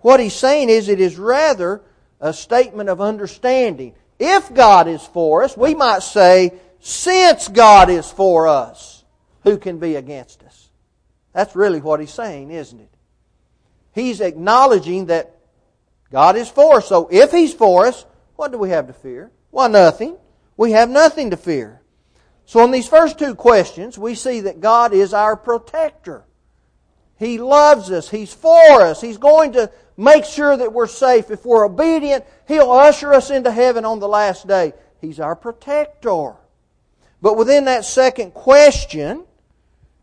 What 0.00 0.20
he's 0.20 0.34
saying 0.34 0.68
is 0.68 0.88
it 0.88 1.00
is 1.00 1.18
rather 1.18 1.82
a 2.20 2.32
statement 2.32 2.88
of 2.88 3.00
understanding. 3.00 3.94
If 4.18 4.52
God 4.54 4.88
is 4.88 5.02
for 5.02 5.42
us, 5.42 5.56
we 5.56 5.74
might 5.74 6.02
say, 6.02 6.52
since 6.80 7.48
God 7.48 7.90
is 7.90 8.10
for 8.10 8.46
us, 8.46 9.04
who 9.42 9.58
can 9.58 9.78
be 9.78 9.96
against 9.96 10.42
us? 10.42 10.68
That's 11.32 11.54
really 11.54 11.80
what 11.80 12.00
he's 12.00 12.12
saying, 12.12 12.50
isn't 12.50 12.80
it? 12.80 12.90
He's 13.92 14.20
acknowledging 14.20 15.06
that 15.06 15.36
God 16.10 16.36
is 16.36 16.48
for 16.48 16.76
us. 16.76 16.88
So 16.88 17.08
if 17.10 17.30
he's 17.32 17.52
for 17.52 17.86
us, 17.86 18.06
what 18.36 18.52
do 18.52 18.58
we 18.58 18.70
have 18.70 18.86
to 18.86 18.92
fear? 18.92 19.30
Well, 19.50 19.68
nothing. 19.68 20.16
We 20.56 20.72
have 20.72 20.88
nothing 20.88 21.30
to 21.30 21.36
fear. 21.36 21.80
So 22.46 22.64
in 22.64 22.70
these 22.70 22.88
first 22.88 23.18
two 23.18 23.34
questions, 23.34 23.98
we 23.98 24.14
see 24.14 24.40
that 24.42 24.60
God 24.60 24.92
is 24.92 25.12
our 25.12 25.36
protector. 25.36 26.24
He 27.18 27.38
loves 27.38 27.90
us. 27.90 28.08
He's 28.08 28.32
for 28.32 28.82
us. 28.82 29.00
He's 29.00 29.18
going 29.18 29.52
to 29.52 29.70
make 29.96 30.24
sure 30.24 30.56
that 30.56 30.72
we're 30.72 30.86
safe. 30.86 31.30
If 31.30 31.44
we're 31.44 31.66
obedient, 31.66 32.24
He'll 32.46 32.70
usher 32.70 33.12
us 33.12 33.30
into 33.30 33.50
heaven 33.50 33.84
on 33.84 33.98
the 33.98 34.08
last 34.08 34.46
day. 34.46 34.74
He's 35.00 35.18
our 35.18 35.34
protector. 35.34 36.34
But 37.20 37.36
within 37.36 37.64
that 37.64 37.84
second 37.84 38.32
question, 38.32 39.24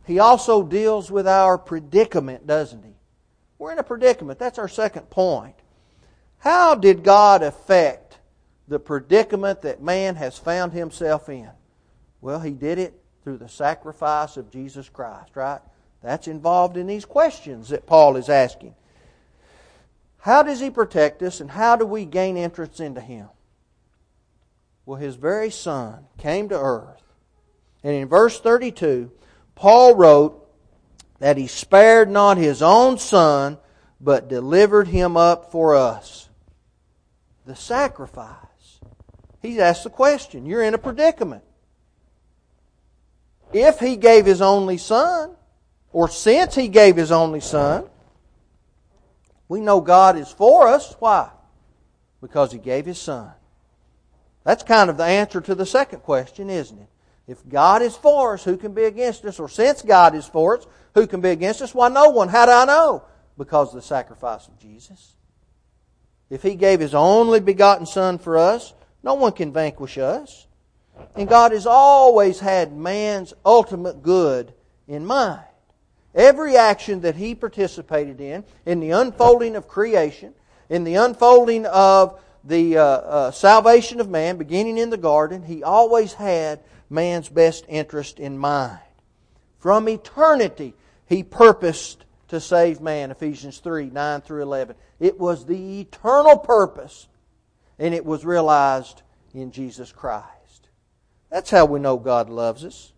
He 0.06 0.20
also 0.20 0.64
deals 0.64 1.10
with 1.10 1.28
our 1.28 1.58
predicament, 1.58 2.46
doesn't 2.46 2.84
He? 2.84 2.96
We're 3.58 3.72
in 3.72 3.80
a 3.80 3.84
predicament. 3.84 4.40
That's 4.40 4.60
our 4.60 4.68
second 4.68 5.10
point. 5.10 5.56
How 6.40 6.76
did 6.76 7.06
God 7.06 7.42
affect 7.42 8.18
the 8.68 8.80
predicament 8.80 9.62
that 9.62 9.82
man 9.82 10.18
has 10.18 10.38
found 10.38 10.74
himself 10.74 11.30
in? 11.30 11.50
Well, 12.24 12.40
He 12.40 12.52
did 12.52 12.80
it 12.80 12.94
through 13.22 13.38
the 13.38 13.50
sacrifice 13.50 14.38
of 14.38 14.50
Jesus 14.50 14.88
Christ, 14.88 15.36
right? 15.36 15.60
That's 16.02 16.28
involved 16.28 16.78
in 16.78 16.88
these 16.88 17.04
questions 17.04 17.68
that 17.70 17.86
Paul 17.86 18.16
is 18.16 18.30
asking. 18.30 18.76
How 20.20 20.42
does 20.42 20.62
he 20.62 20.70
protect 20.70 21.22
us 21.22 21.42
and 21.42 21.52
how 21.52 21.76
do 21.76 21.86
we 21.86 22.06
gain 22.06 22.38
entrance 22.38 22.80
into 22.80 23.02
him? 23.02 23.28
Well, 24.86 24.98
his 24.98 25.16
very 25.16 25.50
son 25.50 26.06
came 26.18 26.48
to 26.48 26.58
earth. 26.60 27.04
And 27.84 27.94
in 27.94 28.08
verse 28.08 28.40
32, 28.40 29.12
Paul 29.56 29.96
wrote 29.96 30.48
that 31.20 31.36
he 31.36 31.48
spared 31.48 32.10
not 32.10 32.38
his 32.38 32.62
own 32.62 32.98
son, 32.98 33.58
but 34.00 34.30
delivered 34.30 34.88
him 34.88 35.18
up 35.18 35.52
for 35.52 35.76
us. 35.76 36.30
The 37.46 37.56
sacrifice. 37.56 38.80
He's 39.42 39.60
asked 39.60 39.84
the 39.84 39.90
question. 39.90 40.46
You're 40.46 40.64
in 40.64 40.74
a 40.74 40.78
predicament. 40.78 41.44
If 43.54 43.80
he 43.80 43.96
gave 43.96 44.26
his 44.26 44.42
only 44.42 44.78
son, 44.78 45.36
or 45.94 46.10
since 46.10 46.56
He 46.56 46.68
gave 46.68 46.98
His 46.98 47.12
only 47.12 47.40
Son, 47.40 47.86
we 49.48 49.62
know 49.62 49.80
God 49.80 50.18
is 50.18 50.30
for 50.30 50.68
us. 50.68 50.96
Why? 51.00 51.30
Because 52.20 52.52
He 52.52 52.58
gave 52.58 52.88
His 52.88 52.98
Son. 52.98 53.32
That's 54.44 54.64
kind 54.64 54.90
of 54.90 54.98
the 54.98 55.06
answer 55.06 55.40
to 55.40 55.56
the 55.56 55.66
second 55.66 56.00
question, 56.00 56.50
isn't 56.50 56.78
it? 56.78 56.90
If 57.28 57.48
God 57.48 57.82
is 57.82 57.96
for 57.96 58.34
us, 58.34 58.44
who 58.44 58.58
can 58.58 58.74
be 58.74 58.84
against 58.84 59.24
us? 59.24 59.40
Or 59.40 59.48
since 59.48 59.82
God 59.82 60.16
is 60.16 60.26
for 60.26 60.58
us, 60.58 60.68
who 60.96 61.08
can 61.08 61.22
be 61.22 61.30
against 61.30 61.62
us? 61.62 61.74
Why, 61.74 61.88
no 61.88 62.10
one. 62.10 62.28
How 62.28 62.46
do 62.46 62.52
I 62.52 62.66
know? 62.66 63.04
Because 63.38 63.70
of 63.70 63.76
the 63.76 63.82
sacrifice 63.82 64.48
of 64.48 64.60
Jesus. 64.60 65.14
If 66.30 66.42
He 66.42 66.56
gave 66.56 66.80
His 66.80 66.96
only 66.96 67.40
begotten 67.40 67.86
Son 67.86 68.18
for 68.18 68.38
us, 68.38 68.74
no 69.04 69.14
one 69.14 69.32
can 69.32 69.54
vanquish 69.54 69.98
us. 69.98 70.48
And 71.16 71.28
God 71.28 71.52
has 71.52 71.66
always 71.66 72.40
had 72.40 72.74
man's 72.74 73.34
ultimate 73.46 74.04
good 74.04 74.54
in 74.88 75.06
mind. 75.06 75.42
Every 76.16 76.56
action 76.56 77.02
that 77.02 77.16
he 77.16 77.34
participated 77.34 78.22
in, 78.22 78.44
in 78.66 78.80
the 78.80 78.92
unfolding 78.92 79.56
of 79.56 79.68
creation, 79.68 80.34
in 80.70 80.84
the 80.84 80.96
unfolding 80.96 81.66
of 81.66 82.20
the 82.44 82.78
uh, 82.78 82.84
uh, 82.84 83.32
salvation 83.32 84.00
of 84.00 84.10
man, 84.10 84.38
beginning 84.38 84.78
in 84.78 84.90
the 84.90 84.98
garden, 84.98 85.44
he 85.44 85.64
always 85.64 86.14
had 86.14 86.60
man's 86.90 87.30
best 87.30 87.66
interest 87.68 88.20
in 88.20 88.38
mind. 88.38 88.80
From 89.60 89.88
eternity, 89.88 90.76
he 91.08 91.24
purposed 91.24 92.06
to 92.28 92.40
save 92.40 92.82
man, 92.82 93.12
Ephesians 93.12 93.60
3 93.60 93.90
9 93.90 94.22
through 94.22 94.44
11. 94.44 94.76
It 95.00 95.20
was 95.20 95.46
the 95.46 95.82
eternal 95.82 96.38
purpose, 96.38 97.08
and 97.80 97.94
it 97.94 98.06
was 98.06 98.26
realized 98.26 99.02
in 99.34 99.52
Jesus 99.52 99.92
Christ. 99.92 100.43
That's 101.34 101.50
how 101.50 101.66
we 101.66 101.80
know 101.80 101.98
God 101.98 102.30
loves 102.30 102.64
us. 102.64 102.94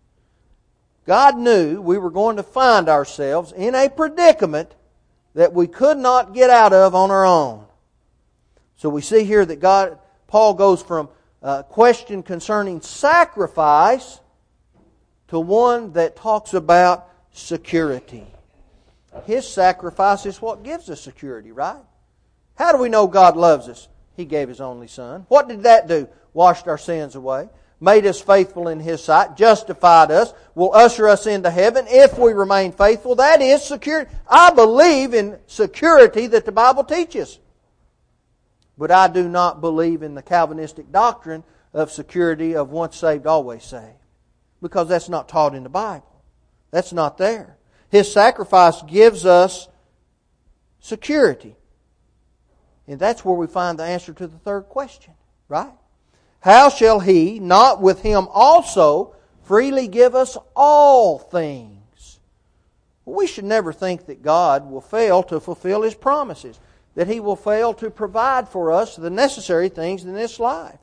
God 1.06 1.38
knew 1.38 1.80
we 1.80 1.96
were 1.96 2.10
going 2.10 2.36
to 2.36 2.42
find 2.42 2.86
ourselves 2.86 3.50
in 3.52 3.74
a 3.74 3.88
predicament 3.88 4.74
that 5.34 5.54
we 5.54 5.66
could 5.66 5.96
not 5.96 6.34
get 6.34 6.50
out 6.50 6.74
of 6.74 6.94
on 6.94 7.10
our 7.10 7.24
own. 7.24 7.64
So 8.76 8.90
we 8.90 9.00
see 9.00 9.24
here 9.24 9.46
that 9.46 9.60
God, 9.60 9.98
Paul 10.26 10.52
goes 10.52 10.82
from 10.82 11.08
a 11.40 11.64
question 11.64 12.22
concerning 12.22 12.82
sacrifice 12.82 14.20
to 15.28 15.40
one 15.40 15.94
that 15.94 16.14
talks 16.14 16.52
about 16.52 17.08
security. 17.32 18.26
His 19.24 19.48
sacrifice 19.48 20.26
is 20.26 20.42
what 20.42 20.62
gives 20.62 20.90
us 20.90 21.00
security, 21.00 21.52
right? 21.52 21.80
How 22.56 22.72
do 22.72 22.76
we 22.76 22.90
know 22.90 23.06
God 23.06 23.34
loves 23.34 23.66
us? 23.70 23.88
He 24.14 24.26
gave 24.26 24.50
His 24.50 24.60
only 24.60 24.88
Son. 24.88 25.24
What 25.28 25.48
did 25.48 25.62
that 25.62 25.88
do? 25.88 26.06
Washed 26.34 26.68
our 26.68 26.76
sins 26.76 27.14
away 27.14 27.48
made 27.80 28.06
us 28.06 28.20
faithful 28.20 28.68
in 28.68 28.80
His 28.80 29.02
sight, 29.02 29.36
justified 29.36 30.10
us, 30.10 30.32
will 30.54 30.72
usher 30.74 31.08
us 31.08 31.26
into 31.26 31.50
heaven 31.50 31.86
if 31.88 32.18
we 32.18 32.32
remain 32.32 32.72
faithful. 32.72 33.14
That 33.16 33.42
is 33.42 33.62
security. 33.62 34.10
I 34.28 34.50
believe 34.50 35.14
in 35.14 35.38
security 35.46 36.26
that 36.28 36.46
the 36.46 36.52
Bible 36.52 36.84
teaches. 36.84 37.38
But 38.78 38.90
I 38.90 39.08
do 39.08 39.28
not 39.28 39.60
believe 39.60 40.02
in 40.02 40.14
the 40.14 40.22
Calvinistic 40.22 40.90
doctrine 40.90 41.44
of 41.72 41.90
security 41.90 42.56
of 42.56 42.70
once 42.70 42.96
saved, 42.96 43.26
always 43.26 43.64
saved. 43.64 43.98
Because 44.62 44.88
that's 44.88 45.08
not 45.08 45.28
taught 45.28 45.54
in 45.54 45.62
the 45.62 45.68
Bible. 45.68 46.22
That's 46.70 46.92
not 46.92 47.18
there. 47.18 47.58
His 47.90 48.12
sacrifice 48.12 48.82
gives 48.82 49.24
us 49.24 49.68
security. 50.80 51.56
And 52.86 52.98
that's 52.98 53.24
where 53.24 53.36
we 53.36 53.46
find 53.46 53.78
the 53.78 53.84
answer 53.84 54.12
to 54.14 54.26
the 54.26 54.38
third 54.38 54.62
question, 54.62 55.14
right? 55.48 55.72
How 56.40 56.68
shall 56.68 57.00
he 57.00 57.40
not 57.40 57.82
with 57.82 58.02
him 58.02 58.28
also 58.30 59.14
freely 59.44 59.88
give 59.88 60.14
us 60.14 60.36
all 60.54 61.18
things? 61.18 62.20
We 63.04 63.26
should 63.26 63.44
never 63.44 63.72
think 63.72 64.06
that 64.06 64.22
God 64.22 64.70
will 64.70 64.80
fail 64.80 65.22
to 65.24 65.40
fulfill 65.40 65.82
his 65.82 65.94
promises, 65.94 66.58
that 66.94 67.08
he 67.08 67.20
will 67.20 67.36
fail 67.36 67.72
to 67.74 67.90
provide 67.90 68.48
for 68.48 68.72
us 68.72 68.96
the 68.96 69.10
necessary 69.10 69.68
things 69.68 70.04
in 70.04 70.12
this 70.12 70.40
life. 70.40 70.78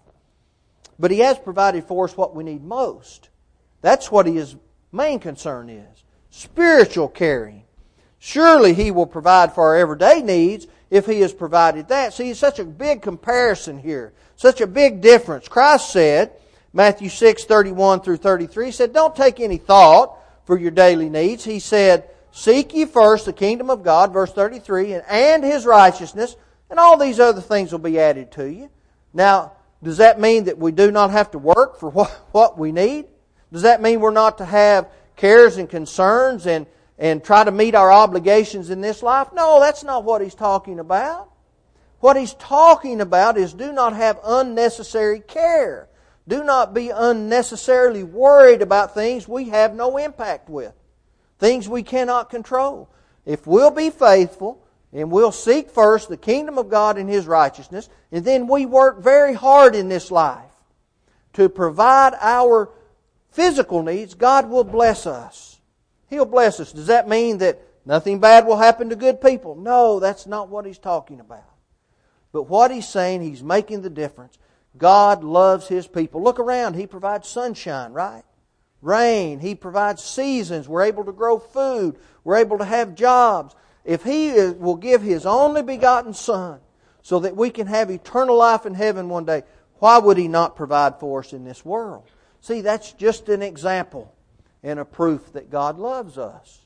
But 0.97 1.11
he 1.11 1.19
has 1.19 1.37
provided 1.37 1.83
for 1.85 2.05
us 2.05 2.15
what 2.15 2.35
we 2.35 2.43
need 2.43 2.63
most. 2.63 3.29
That's 3.81 4.11
what 4.11 4.25
his 4.25 4.55
main 4.91 5.19
concern 5.19 5.69
is 5.69 6.03
spiritual 6.29 7.07
caring. 7.07 7.63
Surely 8.17 8.73
he 8.73 8.89
will 8.89 9.05
provide 9.05 9.53
for 9.53 9.67
our 9.67 9.77
everyday 9.77 10.21
needs 10.21 10.65
if 10.89 11.05
he 11.05 11.19
has 11.21 11.31
provided 11.31 11.87
that. 11.89 12.13
See, 12.13 12.31
it's 12.31 12.39
such 12.39 12.57
a 12.57 12.63
big 12.63 13.03
comparison 13.03 13.77
here. 13.77 14.13
Such 14.35 14.61
a 14.61 14.67
big 14.67 15.01
difference. 15.01 15.47
Christ 15.47 15.91
said, 15.91 16.31
Matthew 16.73 17.09
6, 17.09 17.45
31 17.45 18.01
through 18.01 18.17
33, 18.17 18.65
he 18.65 18.71
said, 18.71 18.93
Don't 18.93 19.15
take 19.15 19.39
any 19.39 19.57
thought 19.57 20.17
for 20.45 20.57
your 20.57 20.71
daily 20.71 21.09
needs. 21.09 21.43
He 21.43 21.59
said, 21.59 22.09
Seek 22.31 22.73
ye 22.73 22.85
first 22.85 23.25
the 23.25 23.33
kingdom 23.33 23.69
of 23.69 23.83
God, 23.83 24.11
verse 24.11 24.33
33, 24.33 24.93
and, 24.93 25.03
and 25.07 25.43
his 25.43 25.65
righteousness, 25.65 26.35
and 26.69 26.79
all 26.79 26.97
these 26.97 27.19
other 27.19 27.41
things 27.41 27.71
will 27.71 27.79
be 27.79 27.99
added 27.99 28.31
to 28.31 28.51
you. 28.51 28.69
Now, 29.13 29.53
Does 29.83 29.97
that 29.97 30.19
mean 30.19 30.45
that 30.45 30.57
we 30.57 30.71
do 30.71 30.91
not 30.91 31.11
have 31.11 31.31
to 31.31 31.37
work 31.37 31.77
for 31.77 31.89
what, 31.89 32.09
what 32.31 32.57
we 32.57 32.71
need? 32.71 33.05
Does 33.51 33.63
that 33.63 33.81
mean 33.81 33.99
we're 33.99 34.11
not 34.11 34.37
to 34.37 34.45
have 34.45 34.89
cares 35.17 35.57
and 35.57 35.69
concerns 35.69 36.47
and, 36.47 36.65
and 36.97 37.23
try 37.23 37.43
to 37.43 37.51
meet 37.51 37.75
our 37.75 37.91
obligations 37.91 38.69
in 38.69 38.79
this 38.79 39.03
life? 39.03 39.27
No, 39.33 39.59
that's 39.59 39.83
not 39.83 40.05
what 40.05 40.21
he's 40.21 40.35
talking 40.35 40.79
about. 40.79 41.29
What 42.03 42.17
he's 42.17 42.33
talking 42.33 42.99
about 42.99 43.37
is 43.37 43.53
do 43.53 43.71
not 43.71 43.95
have 43.95 44.19
unnecessary 44.25 45.21
care. 45.21 45.87
Do 46.27 46.43
not 46.43 46.73
be 46.73 46.89
unnecessarily 46.89 48.03
worried 48.03 48.61
about 48.61 48.93
things 48.93 49.25
we 49.25 49.47
have 49.47 49.73
no 49.73 49.95
impact 49.95 50.49
with, 50.49 50.73
things 51.39 51.69
we 51.69 51.81
cannot 51.81 52.29
control. 52.29 52.89
If 53.25 53.47
we'll 53.47 53.71
be 53.71 53.89
faithful 53.89 54.61
and 54.91 55.11
we'll 55.11 55.31
seek 55.31 55.69
first 55.69 56.09
the 56.09 56.17
kingdom 56.17 56.57
of 56.57 56.69
God 56.69 56.97
and 56.97 57.09
His 57.09 57.25
righteousness, 57.25 57.87
and 58.11 58.25
then 58.25 58.47
we 58.47 58.65
work 58.65 59.01
very 59.01 59.33
hard 59.33 59.73
in 59.73 59.87
this 59.87 60.11
life 60.11 60.51
to 61.31 61.47
provide 61.47 62.15
our 62.19 62.69
physical 63.31 63.81
needs, 63.81 64.13
God 64.13 64.49
will 64.49 64.65
bless 64.65 65.07
us. 65.07 65.57
He'll 66.09 66.25
bless 66.25 66.59
us. 66.59 66.73
Does 66.73 66.87
that 66.87 67.07
mean 67.07 67.37
that 67.37 67.61
nothing 67.85 68.19
bad 68.19 68.45
will 68.45 68.57
happen 68.57 68.89
to 68.89 68.97
good 68.97 69.21
people? 69.21 69.55
No, 69.55 70.01
that's 70.01 70.27
not 70.27 70.49
what 70.49 70.65
He's 70.65 70.79
talking 70.79 71.21
about. 71.21 71.52
But 72.33 72.49
what 72.49 72.71
He's 72.71 72.87
saying, 72.87 73.21
He's 73.21 73.41
making 73.41 73.83
the 73.83 73.89
difference. 73.89 74.37
God 74.77 75.23
loves 75.23 75.69
His 75.69 75.87
people. 75.87 76.21
Look 76.21 76.39
around. 76.39 76.73
He 76.73 76.87
provides 76.87 77.29
sunshine, 77.29 77.93
right? 77.93 78.23
Rain. 78.81 79.39
He 79.39 79.55
provides 79.55 80.03
seasons. 80.03 80.67
We're 80.67 80.83
able 80.83 81.05
to 81.05 81.13
grow 81.13 81.39
food. 81.39 81.95
We're 82.25 82.37
able 82.37 82.57
to 82.57 82.65
have 82.65 82.95
jobs. 82.95 83.55
If 83.85 84.03
He 84.03 84.33
will 84.33 84.75
give 84.75 85.01
His 85.01 85.25
only 85.25 85.61
begotten 85.61 86.13
Son 86.13 86.59
so 87.01 87.19
that 87.19 87.37
we 87.37 87.49
can 87.51 87.67
have 87.67 87.89
eternal 87.89 88.35
life 88.35 88.65
in 88.65 88.73
heaven 88.73 89.07
one 89.07 89.25
day, 89.25 89.43
why 89.75 89.99
would 89.99 90.17
He 90.17 90.27
not 90.27 90.55
provide 90.55 90.99
for 90.99 91.19
us 91.19 91.33
in 91.33 91.45
this 91.45 91.63
world? 91.63 92.03
See, 92.41 92.61
that's 92.61 92.93
just 92.93 93.29
an 93.29 93.41
example 93.41 94.13
and 94.63 94.79
a 94.79 94.85
proof 94.85 95.31
that 95.33 95.51
God 95.51 95.77
loves 95.77 96.17
us. 96.17 96.61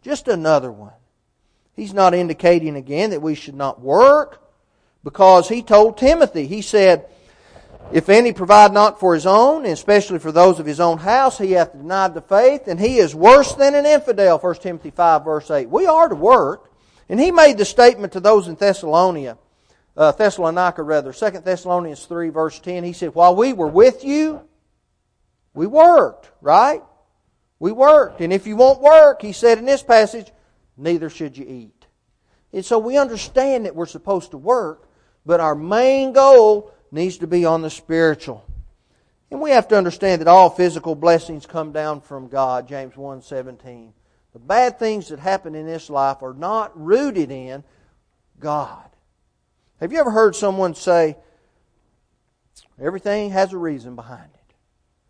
Just 0.00 0.28
another 0.28 0.70
one. 0.70 0.92
He's 1.74 1.92
not 1.92 2.14
indicating 2.14 2.76
again 2.76 3.10
that 3.10 3.22
we 3.22 3.34
should 3.34 3.54
not 3.54 3.80
work 3.80 4.47
because 5.08 5.48
He 5.48 5.62
told 5.62 5.96
Timothy, 5.96 6.46
He 6.46 6.60
said, 6.60 7.06
if 7.90 8.10
any 8.10 8.34
provide 8.34 8.72
not 8.72 9.00
for 9.00 9.14
his 9.14 9.24
own, 9.24 9.64
and 9.64 9.72
especially 9.72 10.18
for 10.18 10.30
those 10.30 10.60
of 10.60 10.66
his 10.66 10.78
own 10.78 10.98
house, 10.98 11.38
he 11.38 11.52
hath 11.52 11.72
denied 11.72 12.12
the 12.12 12.20
faith, 12.20 12.68
and 12.68 12.78
he 12.78 12.98
is 12.98 13.14
worse 13.14 13.54
than 13.54 13.74
an 13.74 13.86
infidel. 13.86 14.38
1 14.38 14.54
Timothy 14.56 14.90
5, 14.90 15.24
verse 15.24 15.50
8. 15.50 15.70
We 15.70 15.86
are 15.86 16.06
to 16.06 16.14
work. 16.14 16.70
And 17.08 17.18
he 17.18 17.30
made 17.30 17.56
the 17.56 17.64
statement 17.64 18.12
to 18.12 18.20
those 18.20 18.48
in 18.48 18.56
Thessalonica, 18.56 19.38
uh, 19.96 20.12
Thessalonica 20.12 20.82
rather, 20.82 21.14
2 21.14 21.30
Thessalonians 21.40 22.04
3, 22.04 22.28
verse 22.28 22.60
10. 22.60 22.84
He 22.84 22.92
said, 22.92 23.14
While 23.14 23.34
we 23.34 23.54
were 23.54 23.68
with 23.68 24.04
you, 24.04 24.42
we 25.54 25.66
worked, 25.66 26.30
right? 26.42 26.82
We 27.58 27.72
worked. 27.72 28.20
And 28.20 28.34
if 28.34 28.46
you 28.46 28.56
won't 28.56 28.82
work, 28.82 29.22
he 29.22 29.32
said 29.32 29.56
in 29.56 29.64
this 29.64 29.82
passage, 29.82 30.30
neither 30.76 31.08
should 31.08 31.38
you 31.38 31.46
eat. 31.48 31.86
And 32.52 32.64
so 32.64 32.78
we 32.78 32.98
understand 32.98 33.64
that 33.64 33.74
we're 33.74 33.86
supposed 33.86 34.32
to 34.32 34.38
work, 34.38 34.87
but 35.28 35.40
our 35.40 35.54
main 35.54 36.14
goal 36.14 36.72
needs 36.90 37.18
to 37.18 37.26
be 37.26 37.44
on 37.44 37.60
the 37.60 37.68
spiritual. 37.68 38.46
And 39.30 39.42
we 39.42 39.50
have 39.50 39.68
to 39.68 39.76
understand 39.76 40.22
that 40.22 40.26
all 40.26 40.48
physical 40.48 40.94
blessings 40.94 41.44
come 41.44 41.70
down 41.70 42.00
from 42.00 42.28
God, 42.28 42.66
James 42.66 42.96
1:17. 42.96 43.92
The 44.32 44.38
bad 44.38 44.78
things 44.78 45.08
that 45.08 45.18
happen 45.18 45.54
in 45.54 45.66
this 45.66 45.90
life 45.90 46.22
are 46.22 46.32
not 46.32 46.72
rooted 46.74 47.30
in 47.30 47.62
God. 48.40 48.88
Have 49.80 49.92
you 49.92 49.98
ever 49.98 50.10
heard 50.10 50.34
someone 50.34 50.74
say, 50.74 51.18
everything 52.80 53.28
has 53.28 53.52
a 53.52 53.58
reason 53.58 53.96
behind 53.96 54.30
it? 54.32 54.54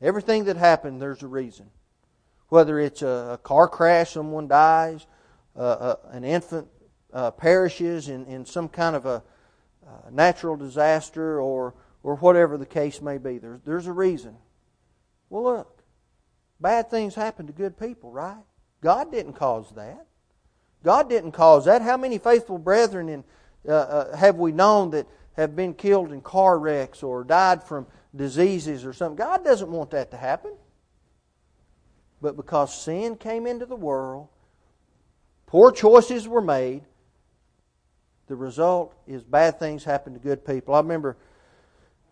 Everything 0.05 0.47
that 0.47 0.57
happened, 0.57 1.01
there's 1.01 1.23
a 1.23 1.29
reason. 1.29 1.71
Whether 2.49 2.81
it's 2.81 3.03
a, 3.03 3.39
car 3.45 3.69
crash, 3.69 4.15
someone 4.15 4.49
dies, 4.49 5.07
uh, 5.55 5.61
uh, 5.61 5.97
an 6.11 6.25
infant 6.25 6.67
uh, 7.13 7.31
perishes 7.31 8.09
in, 8.09 8.27
in 8.27 8.45
some 8.45 8.69
kind 8.69 8.97
of 8.97 9.07
a 9.07 9.23
uh, 9.89 10.11
natural 10.11 10.57
disaster 10.57 11.41
or, 11.41 11.75
or 12.03 12.17
whatever 12.17 12.59
the 12.59 12.67
case 12.67 13.01
may 13.01 13.17
be. 13.19 13.39
There's, 13.39 13.61
there's 13.65 13.87
a 13.87 13.93
reason. 13.93 14.37
Well, 15.31 15.45
look, 15.45 15.83
bad 16.61 16.91
things 16.91 17.15
happen 17.15 17.47
to 17.47 17.53
good 17.53 17.79
people, 17.79 18.13
right? 18.13 18.43
God 18.83 19.11
didn't 19.11 19.33
cause 19.33 19.71
that. 19.75 20.07
God 20.85 21.09
didn't 21.09 21.33
cause 21.33 21.65
that. 21.65 21.83
How 21.83 21.97
many 21.97 22.19
faithful 22.19 22.59
brethren 22.59 23.09
in, 23.09 23.25
uh, 23.67 23.73
uh, 23.73 24.17
have 24.17 24.37
we 24.37 24.53
known 24.53 24.91
that 24.91 25.07
have 25.37 25.57
been 25.57 25.75
killed 25.75 26.13
in 26.13 26.21
car 26.21 26.59
wrecks 26.59 27.03
or 27.03 27.25
died 27.25 27.65
from 27.65 27.87
diseases 28.15 28.85
or 28.85 28.93
something? 28.93 29.17
God 29.17 29.45
doesn't 29.45 29.71
want 29.71 29.91
that 29.91 30.11
to 30.13 30.17
happen. 30.17 30.53
But 32.21 32.37
because 32.37 32.77
sin 32.83 33.17
came 33.17 33.47
into 33.47 33.67
the 33.67 33.77
world, 33.77 34.29
poor 35.47 35.73
choices 35.73 36.27
were 36.27 36.41
made, 36.41 36.83
the 38.29 38.37
result 38.37 38.95
is 39.07 39.25
bad 39.25 39.59
things 39.59 39.85
happen 39.85 40.13
to 40.13 40.21
good 40.21 40.45
people. 40.45 40.75
I 40.75 40.79
remember 40.79 41.17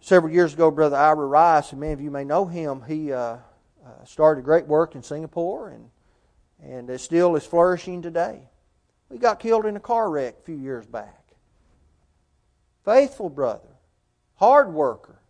several 0.01 0.33
years 0.33 0.55
ago, 0.55 0.71
Brother 0.71 0.97
Ira 0.97 1.27
Rice, 1.27 1.73
and 1.73 1.81
many 1.81 1.93
of 1.93 2.01
you 2.01 2.11
may 2.11 2.25
know 2.25 2.47
him, 2.47 2.83
he 2.89 3.13
uh, 3.13 3.19
uh, 3.19 3.39
started 4.05 4.45
great 4.45 4.67
work 4.67 4.95
in 4.95 5.03
Singapore 5.03 5.69
and, 5.69 5.91
and 6.63 6.91
it 6.91 7.01
still 7.01 7.37
is 7.37 7.45
flourishing 7.45 8.01
today. 8.03 8.49
He 9.13 9.19
got 9.19 9.39
killed 9.39 9.67
in 9.67 9.77
a 9.77 9.81
car 9.81 10.11
wreck 10.11 10.37
a 10.41 10.43
few 10.43 10.57
years 10.57 10.87
back. 10.87 11.23
Faithful 12.85 13.29
brother, 13.29 13.69
hard 14.37 14.73
worker. 14.73 15.21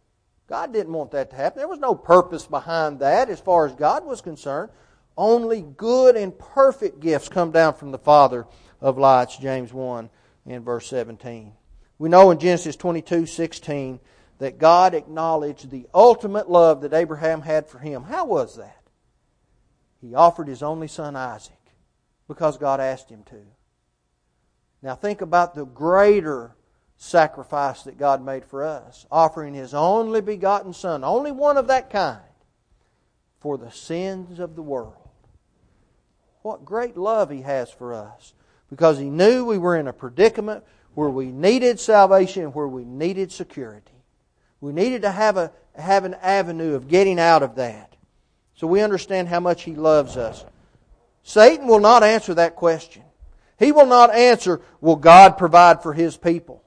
God 0.46 0.72
didn't 0.72 0.92
want 0.92 1.10
that 1.10 1.30
to 1.30 1.36
happen. 1.36 1.58
There 1.58 1.68
was 1.68 1.80
no 1.80 1.96
purpose 1.96 2.46
behind 2.46 3.00
that 3.00 3.28
as 3.28 3.40
far 3.40 3.66
as 3.66 3.74
God 3.74 4.04
was 4.04 4.20
concerned. 4.20 4.70
Only 5.18 5.62
good 5.62 6.14
and 6.14 6.38
perfect 6.38 7.00
gifts 7.00 7.28
come 7.28 7.50
down 7.50 7.74
from 7.74 7.90
the 7.90 7.98
Father 7.98 8.46
of 8.80 8.98
lights, 8.98 9.36
James 9.38 9.72
1 9.72 10.08
in 10.46 10.62
verse 10.62 10.86
17. 10.88 11.52
We 11.98 12.08
know 12.08 12.30
in 12.30 12.38
Genesis 12.38 12.76
22 12.76 13.26
16 13.26 14.00
that 14.38 14.58
God 14.58 14.94
acknowledged 14.94 15.70
the 15.70 15.88
ultimate 15.94 16.50
love 16.50 16.82
that 16.82 16.92
Abraham 16.92 17.42
had 17.42 17.66
for 17.66 17.78
him. 17.78 18.04
How 18.04 18.26
was 18.26 18.56
that? 18.56 18.82
He 20.00 20.14
offered 20.14 20.48
his 20.48 20.62
only 20.62 20.88
son 20.88 21.16
Isaac 21.16 21.54
because 22.28 22.58
God 22.58 22.80
asked 22.80 23.10
him 23.10 23.22
to. 23.24 23.40
Now 24.82 24.94
think 24.94 25.20
about 25.20 25.54
the 25.54 25.64
greater 25.64 26.54
sacrifice 26.98 27.82
that 27.82 27.98
God 27.98 28.24
made 28.24 28.44
for 28.44 28.62
us, 28.62 29.06
offering 29.10 29.54
his 29.54 29.74
only 29.74 30.20
begotten 30.20 30.72
son, 30.72 31.02
only 31.02 31.32
one 31.32 31.56
of 31.56 31.66
that 31.68 31.90
kind, 31.90 32.20
for 33.40 33.58
the 33.58 33.70
sins 33.70 34.38
of 34.38 34.54
the 34.54 34.62
world. 34.62 34.94
What 36.42 36.64
great 36.64 36.96
love 36.96 37.30
he 37.30 37.42
has 37.42 37.70
for 37.70 37.92
us 37.92 38.34
because 38.70 38.98
he 38.98 39.10
knew 39.10 39.44
we 39.44 39.58
were 39.58 39.76
in 39.76 39.88
a 39.88 39.92
predicament 39.92 40.64
where 40.94 41.10
we 41.10 41.26
needed 41.26 41.78
salvation 41.78 42.44
and 42.44 42.54
where 42.54 42.68
we 42.68 42.84
needed 42.84 43.30
security. 43.30 43.92
We 44.60 44.72
needed 44.72 45.02
to 45.02 45.10
have, 45.10 45.36
a, 45.36 45.52
have 45.76 46.04
an 46.04 46.14
avenue 46.14 46.74
of 46.74 46.88
getting 46.88 47.20
out 47.20 47.42
of 47.42 47.56
that. 47.56 47.94
So 48.54 48.66
we 48.66 48.80
understand 48.80 49.28
how 49.28 49.40
much 49.40 49.62
he 49.62 49.74
loves 49.74 50.16
us. 50.16 50.44
Satan 51.22 51.66
will 51.66 51.80
not 51.80 52.02
answer 52.02 52.34
that 52.34 52.56
question. 52.56 53.02
He 53.58 53.72
will 53.72 53.86
not 53.86 54.14
answer, 54.14 54.60
will 54.80 54.96
God 54.96 55.36
provide 55.36 55.82
for 55.82 55.92
his 55.92 56.16
people? 56.16 56.62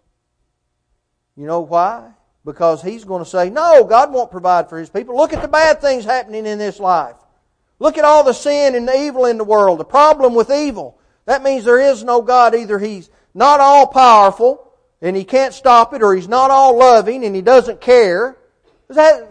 You 1.36 1.48
know 1.48 1.62
why? 1.62 2.12
Because 2.46 2.82
he's 2.82 3.06
going 3.06 3.24
to 3.24 3.30
say, 3.30 3.50
no, 3.50 3.84
God 3.84 4.12
won't 4.14 4.32
provide 4.32 4.70
for 4.70 4.78
his 4.78 4.90
people. 4.90 5.16
Look 5.16 5.34
at 5.34 5.42
the 5.42 5.48
bad 5.48 5.82
things 5.82 6.06
happening 6.06 6.46
in 6.46 6.60
this 6.60 6.80
life. 6.80 7.16
Look 7.80 7.98
at 7.98 8.06
all 8.06 8.24
the 8.24 8.34
sin 8.34 8.76
and 8.76 8.88
the 8.88 8.96
evil 8.96 9.26
in 9.26 9.38
the 9.38 9.44
world, 9.44 9.80
the 9.80 9.86
problem 9.86 10.36
with 10.36 10.52
evil. 10.52 10.99
That 11.30 11.44
means 11.44 11.64
there 11.64 11.80
is 11.80 12.04
no 12.04 12.24
God. 12.24 12.56
Either 12.56 12.80
He's 12.80 13.12
not 13.36 13.60
all 13.60 13.86
powerful 13.86 14.74
and 15.00 15.16
He 15.16 15.24
can't 15.24 15.54
stop 15.54 15.94
it, 15.94 16.02
or 16.02 16.16
He's 16.16 16.28
not 16.28 16.50
all 16.50 16.76
loving 16.76 17.24
and 17.24 17.36
He 17.36 17.44
doesn't 17.44 17.82
care. 17.82 18.36
That 18.88 19.30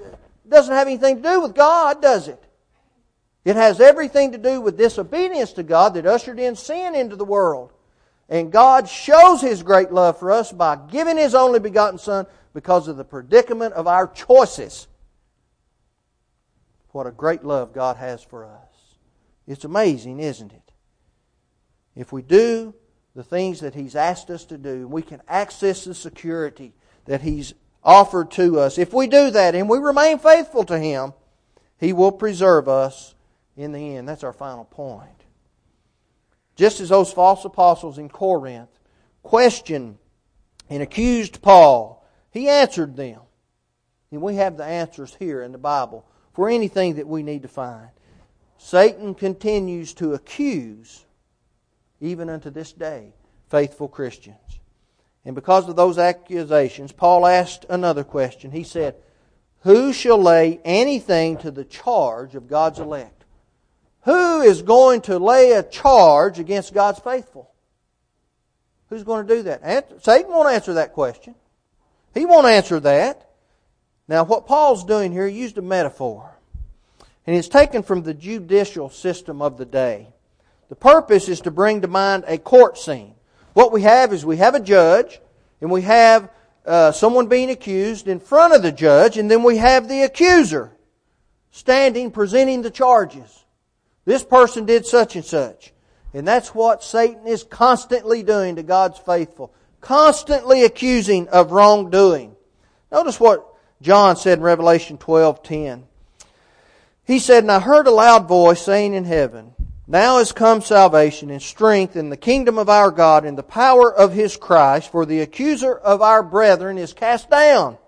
doesn't 0.49 0.73
have 0.73 0.87
anything 0.87 1.17
to 1.17 1.29
do 1.29 1.41
with 1.41 1.57
God, 1.57 2.01
does 2.01 2.29
it? 2.29 2.41
It 3.45 3.57
has 3.57 3.81
everything 3.81 4.31
to 4.31 4.39
do 4.39 4.61
with 4.61 4.79
disobedience 4.79 5.55
to 5.55 5.65
God 5.65 5.95
that 5.95 6.07
ushered 6.07 6.39
in 6.39 6.55
sin 6.55 6.95
into 6.95 7.17
the 7.17 7.25
world. 7.25 7.73
And 8.29 8.53
God 8.53 8.89
shows 8.89 9.41
His 9.41 9.65
great 9.65 9.91
love 9.91 10.21
for 10.21 10.31
us 10.31 10.53
by 10.53 10.77
giving 10.77 11.17
His 11.17 11.35
only 11.35 11.59
begotten 11.59 11.99
Son 11.99 12.27
because 12.55 12.87
of 12.87 12.97
the 12.97 13.05
predicament 13.05 13.75
of 13.75 13.89
our 13.89 14.07
choices. 14.07 14.87
What 16.93 17.09
a 17.09 17.11
great 17.11 17.43
love 17.43 17.73
God 17.73 17.97
has 17.97 18.23
for 18.23 18.45
us. 18.45 18.97
It's 19.49 19.65
amazing, 19.65 20.21
isn't 20.21 20.53
it? 20.53 20.63
If 21.99 22.13
we 22.13 22.23
do 22.23 22.75
the 23.15 23.25
things 23.25 23.61
that 23.61 23.75
He's 23.75 23.97
asked 23.97 24.31
us 24.31 24.45
to 24.47 24.57
do, 24.57 24.87
we 24.87 25.03
can 25.03 25.21
access 25.29 25.85
the 25.85 25.95
security 25.95 26.73
that 27.07 27.21
He's 27.21 27.53
offered 27.83 28.31
to 28.33 28.61
us. 28.61 28.79
If 28.79 28.95
we 28.95 29.09
do 29.09 29.31
that 29.31 29.55
and 29.55 29.69
we 29.69 29.79
remain 29.79 30.19
faithful 30.21 30.65
to 30.67 30.79
Him, 30.79 31.13
He 31.79 31.93
will 31.93 32.13
preserve 32.13 32.69
us 32.69 33.15
in 33.57 33.73
the 33.73 33.97
end. 33.97 34.09
That's 34.09 34.23
our 34.23 34.33
final 34.33 34.65
point. 34.65 35.11
Just 36.55 36.81
as 36.81 36.89
those 36.89 37.13
false 37.13 37.45
apostles 37.45 37.99
in 37.99 38.09
Corinth 38.09 38.71
questioned 39.23 39.99
and 40.71 40.83
accused 40.83 41.43
Paul, 41.43 42.07
he 42.31 42.49
answered 42.49 42.97
them. 42.97 43.21
And 44.11 44.23
we 44.23 44.37
have 44.37 44.57
the 44.57 44.65
answers 44.65 45.17
here 45.19 45.43
in 45.43 45.53
the 45.53 45.59
Bible 45.59 46.07
for 46.33 46.49
anything 46.49 46.95
that 46.95 47.07
we 47.07 47.23
need 47.23 47.43
to 47.43 47.49
find. 47.49 47.89
Satan 48.57 49.15
continues 49.15 49.95
to 49.95 50.15
accuse, 50.15 51.05
even 52.01 52.29
unto 52.29 52.51
this 52.51 52.73
day, 52.73 53.13
faithful 53.49 53.89
Christians. 53.89 54.37
And 55.25 55.35
because 55.35 55.69
of 55.69 55.77
those 55.77 55.99
accusations, 55.99 56.93
Paul 56.93 57.27
asked 57.27 57.67
another 57.69 58.05
question. 58.05 58.51
He 58.51 58.65
said, 58.65 58.97
Who 59.61 59.93
shall 59.93 60.21
lay 60.21 60.61
anything 60.65 61.37
to 61.39 61.51
the 61.51 61.65
charge 61.65 62.35
of 62.35 62.49
God's 62.49 62.79
elect? 62.79 63.25
Who 64.03 64.41
is 64.41 64.63
going 64.63 65.03
to 65.03 65.19
lay 65.19 65.53
a 65.53 65.63
charge 65.63 66.39
against 66.39 66.73
God's 66.73 67.01
faithful? 67.01 67.51
Who's 68.89 69.05
going 69.05 69.27
to 69.27 69.35
do 69.37 69.43
that? 69.43 70.03
Satan 70.03 70.31
won't 70.31 70.49
answer 70.49 70.75
that 70.75 70.95
question. 70.95 71.35
He 72.15 72.25
won't 72.25 72.47
answer 72.47 72.81
that. 72.81 73.29
Now, 74.07 74.25
what 74.25 74.47
Paul's 74.47 74.85
doing 74.85 75.13
here, 75.13 75.29
he 75.29 75.39
used 75.39 75.59
a 75.59 75.63
metaphor. 75.63 76.31
And 77.27 77.37
it's 77.37 77.49
taken 77.49 77.83
from 77.83 78.03
the 78.03 78.15
judicial 78.15 78.89
system 78.89 79.43
of 79.43 79.59
the 79.59 79.67
day. 79.67 80.09
The 80.69 80.77
purpose 80.77 81.29
is 81.29 81.41
to 81.43 81.51
bring 81.51 81.81
to 81.83 81.89
mind 81.89 82.25
a 82.27 82.39
court 82.39 82.79
scene. 82.79 83.15
What 83.55 83.73
we 83.73 83.83
have 83.83 84.13
is 84.13 84.25
we 84.25 84.37
have 84.37 84.55
a 84.55 84.61
judge, 84.61 85.21
and 85.61 85.71
we 85.71 85.83
have 85.83 86.31
uh, 86.67 86.93
someone 86.93 87.27
being 87.27 87.51
accused 87.51 88.09
in 88.09 88.21
front 88.21 88.55
of 88.55 88.63
the 88.63 88.73
judge, 88.73 89.17
and 89.17 89.31
then 89.31 89.43
we 89.43 89.57
have 89.57 89.89
the 89.89 90.03
accuser 90.03 90.73
standing 91.51 92.11
presenting 92.11 92.63
the 92.63 92.71
charges. 92.71 93.45
This 94.05 94.23
person 94.23 94.65
did 94.65 94.87
such 94.87 95.17
and 95.17 95.25
such. 95.25 95.73
And 96.15 96.27
that's 96.27 96.55
what 96.55 96.83
Satan 96.83 97.27
is 97.27 97.43
constantly 97.43 98.23
doing 98.23 98.57
to 98.57 98.63
God's 98.63 98.99
faithful. 98.99 99.53
Constantly 99.81 100.65
accusing 100.65 101.29
of 101.29 101.53
wrongdoing. 101.53 102.35
Notice 102.91 103.21
what 103.21 103.47
John 103.83 104.17
said 104.17 104.39
in 104.39 104.45
Revelation 104.45 104.99
12:10. 104.99 105.85
He 107.05 107.19
said, 107.19 107.45
And 107.45 107.53
I 107.53 107.61
heard 107.61 107.87
a 107.87 107.91
loud 107.91 108.29
voice 108.29 108.63
saying 108.63 108.95
in 108.95 109.05
heaven, 109.05 109.55
Now 109.91 110.19
has 110.19 110.33
come 110.33 110.61
salvation 110.61 111.31
and 111.31 111.41
strength 111.41 111.97
in 111.97 112.11
the 112.11 112.17
kingdom 112.19 112.59
of 112.59 112.69
our 112.69 112.91
God 112.91 113.25
and 113.25 113.39
the 113.39 113.43
power 113.43 113.93
of 113.93 114.13
his 114.13 114.37
Christ, 114.37 114.93
for 114.93 115.07
the 115.07 115.21
accuser 115.21 115.75
of 115.75 116.03
our 116.03 116.23
brethren 116.23 116.77
is 116.77 116.93
cast 116.93 117.31
down, 117.31 117.79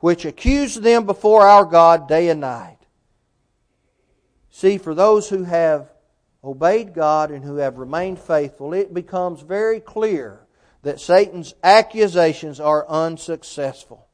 which 0.00 0.24
accused 0.24 0.82
them 0.82 1.06
before 1.06 1.42
our 1.46 1.64
God 1.64 2.08
day 2.08 2.30
and 2.30 2.40
night. 2.40 2.78
See, 4.50 4.76
for 4.76 4.92
those 4.92 5.28
who 5.28 5.44
have 5.44 5.88
obeyed 6.42 6.94
God 6.94 7.30
and 7.30 7.44
who 7.44 7.56
have 7.56 7.78
remained 7.78 8.18
faithful, 8.18 8.74
it 8.74 8.92
becomes 8.92 9.40
very 9.40 9.78
clear 9.78 10.40
that 10.82 11.00
Satan's 11.00 11.54
accusations 11.62 12.58
are 12.58 12.88
unsuccessful. 12.88 14.08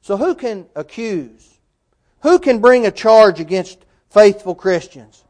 So 0.00 0.16
who 0.16 0.34
can 0.34 0.66
accuse? 0.74 1.58
Who 2.20 2.38
can 2.38 2.60
bring 2.60 2.86
a 2.86 2.90
charge 2.90 3.38
against 3.38 3.84
faithful 4.08 4.54
Christians? 4.54 5.24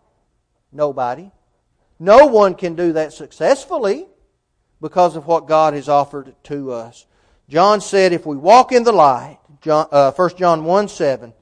Nobody. 0.72 1.30
No 1.98 2.26
one 2.26 2.54
can 2.54 2.74
do 2.74 2.92
that 2.94 3.12
successfully 3.12 4.06
because 4.80 5.16
of 5.16 5.26
what 5.26 5.46
God 5.46 5.74
has 5.74 5.88
offered 5.88 6.34
to 6.44 6.72
us. 6.72 7.06
John 7.48 7.80
said, 7.80 8.12
if 8.12 8.24
we 8.24 8.36
walk 8.36 8.72
in 8.72 8.84
the 8.84 8.92
light, 8.92 9.38
John, 9.60 9.86
uh, 9.90 10.12
1 10.12 10.36
John 10.36 10.64
1 10.64 10.88
7, 10.88 11.34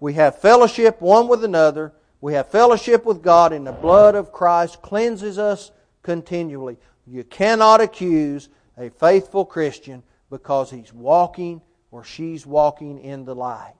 we 0.00 0.14
have 0.14 0.38
fellowship 0.40 1.00
one 1.00 1.28
with 1.28 1.44
another, 1.44 1.92
we 2.20 2.34
have 2.34 2.50
fellowship 2.50 3.04
with 3.04 3.22
God, 3.22 3.52
and 3.52 3.66
the 3.66 3.72
blood 3.72 4.14
of 4.14 4.32
Christ 4.32 4.82
cleanses 4.82 5.38
us 5.38 5.70
continually. 6.02 6.76
You 7.06 7.24
cannot 7.24 7.80
accuse 7.80 8.48
a 8.76 8.90
faithful 8.90 9.44
Christian 9.44 10.02
because 10.28 10.70
he's 10.70 10.92
walking 10.92 11.62
or 11.90 12.02
she's 12.02 12.44
walking 12.44 12.98
in 12.98 13.24
the 13.24 13.34
light 13.34 13.74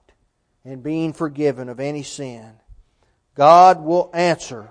and 0.63 0.81
being 0.81 1.11
forgiven 1.11 1.69
of 1.69 1.79
any 1.79 2.03
sin. 2.03 2.53
God 3.35 3.81
will 3.81 4.09
answer 4.13 4.69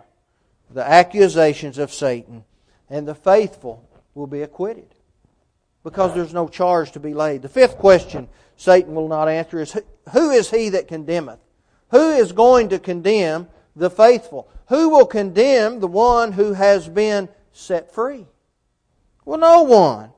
the 0.70 0.86
accusations 0.86 1.78
of 1.78 1.92
Satan, 1.92 2.44
and 2.88 3.06
the 3.06 3.14
faithful 3.14 3.88
will 4.14 4.26
be 4.26 4.42
acquitted 4.42 4.94
because 5.82 6.14
there's 6.14 6.34
no 6.34 6.48
charge 6.48 6.92
to 6.92 7.00
be 7.00 7.14
laid. 7.14 7.42
The 7.42 7.48
fifth 7.48 7.76
question 7.76 8.28
Satan 8.56 8.94
will 8.94 9.08
not 9.08 9.28
answer 9.28 9.60
is 9.60 9.76
Who 10.12 10.30
is 10.30 10.50
he 10.50 10.70
that 10.70 10.88
condemneth? 10.88 11.40
Who 11.90 12.10
is 12.10 12.32
going 12.32 12.70
to 12.70 12.78
condemn 12.78 13.48
the 13.76 13.90
faithful. 13.90 14.48
Who 14.68 14.90
will 14.90 15.06
condemn 15.06 15.80
the 15.80 15.88
one 15.88 16.32
who 16.32 16.52
has 16.52 16.88
been 16.88 17.28
set 17.52 17.92
free? 17.92 18.26
Well, 19.24 19.38
no 19.38 19.62
one. 19.62 20.10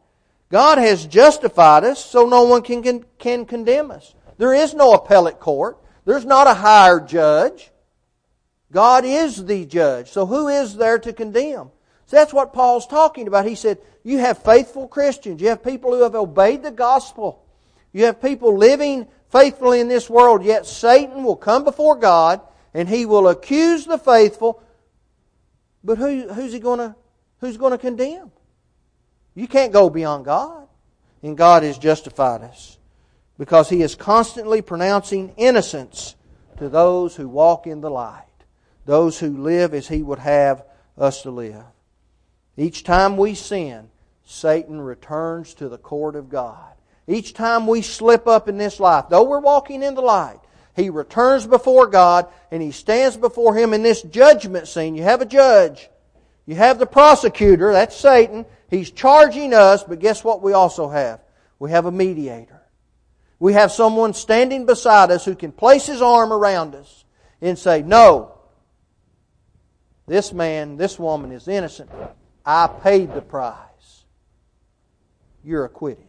God 0.49 0.79
has 0.79 1.07
justified 1.07 1.85
us, 1.85 2.05
so 2.05 2.27
no 2.27 2.45
one 2.45 2.63
can, 2.63 2.83
can, 2.83 3.05
can 3.19 3.45
condemn 3.47 3.91
us. 3.91 4.15
There 4.39 4.55
is 4.55 4.75
no 4.75 4.93
appellate 4.93 5.41
court. 5.41 5.79
There's 6.05 6.25
not 6.25 6.47
a 6.47 6.55
higher 6.55 7.01
judge. 7.01 7.71
God 8.73 9.05
is 9.05 9.45
the 9.45 9.65
judge. 9.65 10.11
So 10.11 10.27
who 10.27 10.49
is 10.49 10.77
there 10.77 10.99
to 10.99 11.13
condemn? 11.13 11.71
So 12.07 12.17
that's 12.17 12.33
what 12.33 12.53
Paul's 12.53 12.87
talking 12.87 13.27
about. 13.27 13.47
He 13.47 13.55
said, 13.55 13.79
You 14.05 14.19
have 14.19 14.43
faithful 14.43 14.89
Christians. 14.89 15.41
You 15.41 15.49
have 15.49 15.63
people 15.63 15.93
who 15.93 16.03
have 16.03 16.15
obeyed 16.15 16.63
the 16.63 16.71
gospel. 16.71 17.45
You 17.93 18.05
have 18.05 18.21
people 18.21 18.57
living 18.57 19.07
faithfully 19.31 19.81
in 19.81 19.89
this 19.89 20.11
world, 20.11 20.45
yet 20.45 20.67
Satan 20.67 21.25
will 21.25 21.37
come 21.37 21.65
before 21.65 21.97
God 21.97 22.41
and 22.75 22.89
he 22.89 23.07
will 23.07 23.29
accuse 23.29 23.87
the 23.87 23.99
faithful. 23.99 24.63
But 25.83 25.99
who, 25.99 26.29
who's 26.33 26.53
he 26.53 26.61
going 26.61 26.79
to 26.79 26.97
who's 27.41 27.57
going 27.57 27.73
to 27.73 27.79
condemn? 27.79 28.31
You 29.35 29.49
can't 29.49 29.73
go 29.73 29.89
beyond 29.91 30.25
God. 30.25 30.69
And 31.23 31.37
God 31.37 31.63
has 31.63 31.79
justified 31.79 32.43
us 32.43 32.79
because 33.39 33.69
he 33.69 33.83
is 33.83 33.95
constantly 33.95 34.63
pronouncing 34.63 35.35
innocence 35.37 36.15
to 36.59 36.69
those 36.69 37.17
who 37.17 37.29
walk 37.29 37.67
in 37.67 37.81
the 37.81 37.91
light, 37.91 38.26
those 38.87 39.19
who 39.19 39.43
live 39.43 39.75
as 39.75 39.89
he 39.89 40.03
would 40.03 40.21
have 40.21 40.65
us 40.97 41.23
to 41.23 41.31
live. 41.31 41.65
Each 42.57 42.83
time 42.83 43.17
we 43.17 43.35
sin, 43.35 43.91
Satan 44.25 44.81
returns 44.81 45.53
to 45.55 45.69
the 45.69 45.79
court 45.79 46.17
of 46.17 46.31
God. 46.31 46.73
Each 47.07 47.35
time 47.35 47.67
we 47.67 47.83
slip 47.83 48.27
up 48.27 48.49
in 48.49 48.57
this 48.57 48.81
life, 48.81 49.07
though 49.11 49.25
we're 49.25 49.41
walking 49.41 49.83
in 49.83 49.95
the 49.95 50.01
light, 50.01 50.41
he 50.77 50.91
returns 50.91 51.47
before 51.47 51.87
God 51.87 52.27
and 52.51 52.63
he 52.63 52.71
stands 52.71 53.17
before 53.17 53.55
Him 53.55 53.73
in 53.73 53.83
this 53.83 54.03
judgment 54.03 54.69
scene. 54.69 54.95
You 54.95 55.05
have 55.05 55.23
a 55.23 55.27
judge. 55.27 55.89
You 56.45 56.55
have 56.55 56.79
the 56.79 56.87
prosecutor, 56.87 57.73
that's 57.73 57.97
Satan. 57.97 58.45
He's 58.71 58.91
charging 58.91 59.55
us, 59.55 59.83
but 59.83 60.01
guess 60.01 60.23
what 60.23 60.43
we 60.43 60.53
also 60.53 60.89
have? 60.89 61.21
We 61.59 61.71
have 61.71 61.87
a 61.87 61.91
mediator. 61.91 62.63
We 63.39 63.55
have 63.55 63.73
someone 63.73 64.13
standing 64.13 64.67
beside 64.67 65.11
us 65.11 65.25
who 65.25 65.35
can 65.35 65.51
place 65.51 65.87
his 65.87 66.03
arm 66.03 66.33
around 66.33 66.75
us 66.75 67.05
and 67.41 67.59
say, 67.59 67.83
No, 67.83 68.36
this 70.07 70.33
man, 70.33 70.77
this 70.77 70.99
woman 70.99 71.33
is 71.33 71.49
innocent. 71.49 71.91
I 72.45 72.69
paid 72.69 73.15
the 73.15 73.23
price. 73.23 74.05
You're 75.45 75.65
acquitted. 75.65 76.09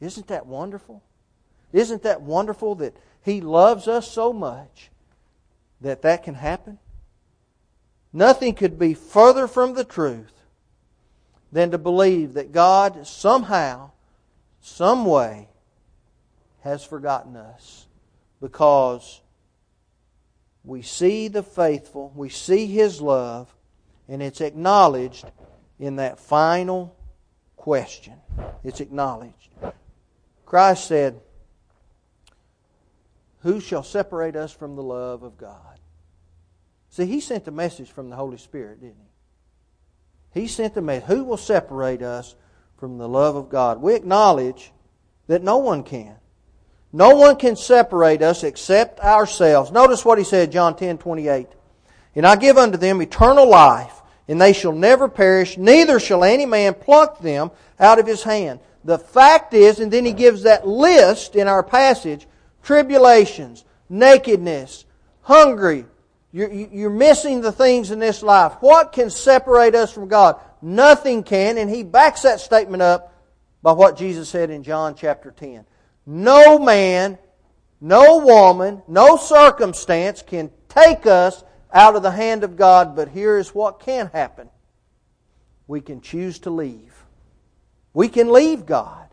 Isn't 0.00 0.28
that 0.28 0.46
wonderful? 0.46 1.02
Isn't 1.72 2.02
that 2.02 2.22
wonderful 2.22 2.74
that 2.76 2.96
he 3.22 3.40
loves 3.40 3.88
us 3.88 4.10
so 4.10 4.32
much 4.32 4.90
that 5.80 6.02
that 6.02 6.22
can 6.22 6.34
happen. 6.34 6.78
Nothing 8.12 8.54
could 8.54 8.78
be 8.78 8.94
further 8.94 9.46
from 9.46 9.74
the 9.74 9.84
truth 9.84 10.32
than 11.52 11.70
to 11.70 11.78
believe 11.78 12.34
that 12.34 12.52
God 12.52 13.06
somehow, 13.06 13.90
some 14.60 15.04
way, 15.04 15.48
has 16.62 16.84
forgotten 16.84 17.36
us 17.36 17.86
because 18.40 19.20
we 20.68 20.82
see 20.82 21.28
the 21.28 21.42
faithful, 21.42 22.12
we 22.14 22.28
see 22.28 22.66
His 22.66 23.00
love, 23.00 23.54
and 24.08 24.22
it's 24.22 24.40
acknowledged 24.40 25.24
in 25.78 25.96
that 25.96 26.20
final 26.20 26.94
question. 27.56 28.14
It's 28.62 28.80
acknowledged. 28.80 29.48
Christ 30.44 30.86
said, 30.86 31.20
who 33.40 33.60
shall 33.60 33.82
separate 33.82 34.36
us 34.36 34.52
from 34.52 34.76
the 34.76 34.82
love 34.82 35.22
of 35.22 35.38
God? 35.38 35.78
See, 36.90 37.06
he 37.06 37.20
sent 37.20 37.44
the 37.44 37.50
message 37.50 37.90
from 37.90 38.10
the 38.10 38.16
Holy 38.16 38.38
Spirit, 38.38 38.80
didn't 38.80 38.96
he? 40.34 40.40
He 40.40 40.48
sent 40.48 40.74
the 40.74 40.82
message. 40.82 41.06
Who 41.06 41.24
will 41.24 41.36
separate 41.36 42.02
us 42.02 42.34
from 42.76 42.98
the 42.98 43.08
love 43.08 43.36
of 43.36 43.48
God? 43.48 43.80
We 43.80 43.94
acknowledge 43.94 44.72
that 45.28 45.42
no 45.42 45.58
one 45.58 45.82
can. 45.82 46.16
No 46.92 47.14
one 47.16 47.36
can 47.36 47.56
separate 47.56 48.22
us 48.22 48.44
except 48.44 49.00
ourselves. 49.00 49.70
Notice 49.70 50.04
what 50.04 50.18
he 50.18 50.24
said, 50.24 50.52
John 50.52 50.76
10 50.76 50.98
28. 50.98 51.48
And 52.16 52.26
I 52.26 52.36
give 52.36 52.56
unto 52.56 52.78
them 52.78 53.02
eternal 53.02 53.48
life, 53.48 54.00
and 54.26 54.40
they 54.40 54.52
shall 54.52 54.72
never 54.72 55.08
perish, 55.08 55.58
neither 55.58 56.00
shall 56.00 56.24
any 56.24 56.46
man 56.46 56.74
pluck 56.74 57.20
them 57.20 57.50
out 57.78 57.98
of 57.98 58.06
his 58.06 58.22
hand. 58.22 58.60
The 58.84 58.98
fact 58.98 59.54
is, 59.54 59.80
and 59.80 59.92
then 59.92 60.04
he 60.04 60.12
gives 60.12 60.42
that 60.42 60.66
list 60.66 61.36
in 61.36 61.46
our 61.46 61.62
passage 61.62 62.26
tribulations, 62.62 63.64
nakedness, 63.88 64.84
hungry. 65.22 65.84
You're, 66.32 66.52
you're 66.52 66.90
missing 66.90 67.40
the 67.40 67.52
things 67.52 67.90
in 67.90 67.98
this 67.98 68.22
life. 68.22 68.54
What 68.60 68.92
can 68.92 69.10
separate 69.10 69.74
us 69.74 69.92
from 69.92 70.08
God? 70.08 70.40
Nothing 70.60 71.22
can. 71.22 71.56
And 71.56 71.70
he 71.70 71.82
backs 71.82 72.22
that 72.22 72.40
statement 72.40 72.82
up 72.82 73.14
by 73.62 73.72
what 73.72 73.96
Jesus 73.96 74.28
said 74.28 74.50
in 74.50 74.62
John 74.62 74.94
chapter 74.94 75.30
10. 75.30 75.64
No 76.10 76.58
man, 76.58 77.18
no 77.82 78.16
woman, 78.16 78.82
no 78.88 79.18
circumstance 79.18 80.22
can 80.22 80.50
take 80.70 81.04
us 81.04 81.44
out 81.70 81.96
of 81.96 82.02
the 82.02 82.10
hand 82.10 82.44
of 82.44 82.56
God, 82.56 82.96
but 82.96 83.10
here 83.10 83.36
is 83.36 83.54
what 83.54 83.78
can 83.78 84.08
happen. 84.14 84.48
We 85.66 85.82
can 85.82 86.00
choose 86.00 86.38
to 86.40 86.50
leave. 86.50 86.94
We 87.92 88.08
can 88.08 88.32
leave 88.32 88.64
God. 88.64 89.06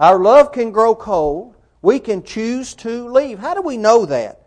Our 0.00 0.18
love 0.18 0.50
can 0.50 0.72
grow 0.72 0.96
cold. 0.96 1.54
We 1.82 2.00
can 2.00 2.24
choose 2.24 2.74
to 2.76 3.08
leave. 3.08 3.38
How 3.38 3.54
do 3.54 3.62
we 3.62 3.76
know 3.76 4.04
that? 4.06 4.42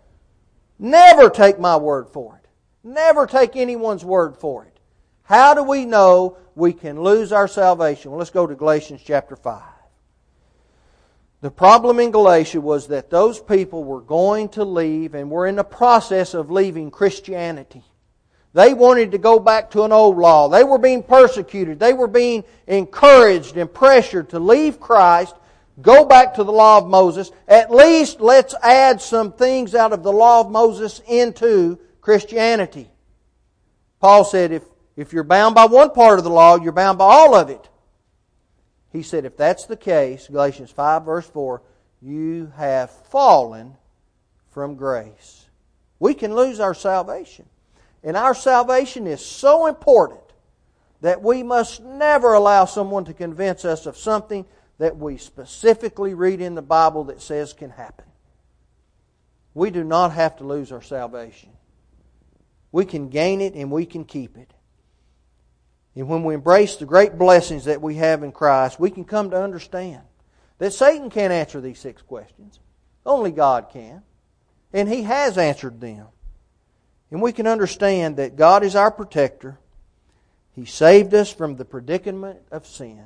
Never 0.78 1.30
take 1.30 1.58
my 1.58 1.78
word 1.78 2.10
for 2.10 2.36
it. 2.44 2.50
Never 2.84 3.26
take 3.26 3.56
anyone's 3.56 4.04
word 4.04 4.36
for 4.36 4.66
it. 4.66 4.78
How 5.24 5.54
do 5.54 5.64
we 5.64 5.86
know 5.86 6.36
we 6.54 6.74
can 6.74 7.02
lose 7.02 7.32
our 7.32 7.48
salvation? 7.48 8.12
Well, 8.12 8.18
let's 8.18 8.30
go 8.30 8.46
to 8.46 8.56
Galatians 8.56 9.02
chapter 9.06 9.38
5. 9.38 9.62
The 11.42 11.52
problem 11.52 12.00
in 12.00 12.12
Galatia 12.12 12.62
was 12.62 12.88
that 12.88 13.10
those 13.10 13.40
people 13.40 13.84
were 13.84 14.02
going 14.02 14.50
to 14.50 14.64
leave 14.64 15.16
and 15.16 15.32
were 15.32 15.48
in 15.48 15.56
the 15.56 15.64
process 15.64 16.36
of 16.36 16.52
leaving 16.52 16.92
Christianity. 16.92 17.84
They 18.54 18.74
wanted 18.74 19.12
to 19.12 19.18
go 19.18 19.40
back 19.40 19.72
to 19.72 19.84
an 19.84 19.92
old 19.92 20.18
law. 20.18 20.50
They 20.50 20.64
were 20.64 20.78
being 20.78 21.02
persecuted. 21.02 21.80
They 21.80 21.94
were 21.94 22.08
being 22.08 22.44
encouraged 22.68 23.58
and 23.58 23.74
pressured 23.74 24.30
to 24.30 24.40
leave 24.40 24.80
Christ, 24.80 25.36
go 25.82 26.06
back 26.06 26.36
to 26.36 26.44
the 26.44 26.52
law 26.52 26.78
of 26.78 26.88
Moses. 26.88 27.32
At 27.48 27.72
least 27.72 28.22
let's 28.22 28.54
add 28.62 29.02
some 29.02 29.32
things 29.32 29.74
out 29.74 29.94
of 29.94 30.04
the 30.04 30.12
law 30.12 30.42
of 30.42 30.52
Moses 30.52 31.02
into 31.08 31.80
Christianity. 32.02 32.92
Paul 34.00 34.26
said 34.26 34.52
if, 34.52 34.64
if 34.96 35.12
you're 35.14 35.24
bound 35.24 35.56
by 35.56 35.66
one 35.66 35.92
part 35.92 36.20
of 36.20 36.24
the 36.24 36.30
law, 36.30 36.58
you're 36.58 36.72
bound 36.72 37.00
by 37.00 37.06
all 37.06 37.34
of 37.34 37.50
it. 37.50 37.68
He 38.92 39.04
said, 39.04 39.26
if 39.26 39.38
that's 39.38 39.66
the 39.66 39.78
case, 39.78 40.28
Galatians 40.28 40.72
5, 40.72 41.06
verse 41.06 41.28
4, 41.28 41.62
you 42.02 42.52
have 42.58 42.90
fallen 42.90 43.76
from 44.50 44.76
grace. 44.76 45.46
We 46.00 46.14
can 46.14 46.36
lose 46.36 46.60
our 46.60 46.74
salvation. 46.74 47.46
And 48.04 48.18
our 48.18 48.34
salvation 48.34 49.08
is 49.08 49.24
so 49.24 49.68
important 49.68 50.22
that 51.02 51.22
we 51.22 51.44
must 51.44 51.82
never 51.82 52.34
allow 52.34 52.66
someone 52.66 53.06
to 53.06 53.14
convince 53.14 53.66
us 53.66 53.86
of 53.86 53.98
something 53.98 54.46
that 54.78 54.98
we 54.98 55.18
specifically 55.18 56.14
read 56.14 56.42
in 56.42 56.56
the 56.56 56.62
Bible 56.62 57.06
that 57.06 57.22
says 57.22 57.54
can 57.54 57.70
happen. 57.70 58.06
We 59.54 59.70
do 59.70 59.84
not 59.84 60.12
have 60.14 60.38
to 60.38 60.44
lose 60.44 60.72
our 60.72 60.82
salvation. 60.82 61.50
We 62.72 62.86
can 62.86 63.10
gain 63.10 63.42
it 63.42 63.54
and 63.54 63.70
we 63.72 63.86
can 63.86 64.06
keep 64.06 64.38
it. 64.38 64.52
And 65.96 66.08
when 66.08 66.24
we 66.24 66.34
embrace 66.34 66.78
the 66.78 66.86
great 66.86 67.18
blessings 67.18 67.66
that 67.66 67.82
we 67.82 67.96
have 67.96 68.24
in 68.24 68.32
Christ, 68.32 68.80
we 68.80 68.90
can 68.90 69.04
come 69.04 69.30
to 69.32 69.42
understand 69.42 70.02
that 70.58 70.74
Satan 70.74 71.10
can't 71.10 71.34
answer 71.34 71.60
these 71.60 71.80
six 71.80 72.02
questions. 72.02 72.60
Only 73.06 73.32
God 73.32 73.70
can. 73.74 74.04
And 74.72 74.88
He 74.88 75.04
has 75.04 75.38
answered 75.38 75.82
them. 75.82 76.08
And 77.10 77.22
we 77.22 77.34
can 77.34 77.46
understand 77.46 78.18
that 78.18 78.38
God 78.38 78.64
is 78.64 78.76
our 78.76 78.92
protector. 78.92 79.58
He 80.54 80.66
saved 80.66 81.14
us 81.14 81.32
from 81.32 81.56
the 81.56 81.66
predicament 81.66 82.40
of 82.52 82.66
sin. 82.66 83.06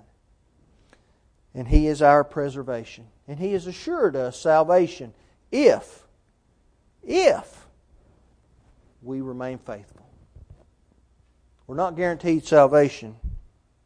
And 1.56 1.68
He 1.68 1.88
is 1.88 2.04
our 2.04 2.24
preservation. 2.24 3.08
And 3.28 3.40
He 3.40 3.54
has 3.54 3.66
assured 3.66 4.16
us 4.16 4.40
salvation 4.40 5.14
if, 5.52 6.04
if 7.04 7.66
we 9.02 9.22
remain 9.22 9.58
faithful. 9.58 10.05
We're 11.68 11.76
not 11.76 11.96
guaranteed 11.96 12.46
salvation 12.46 13.16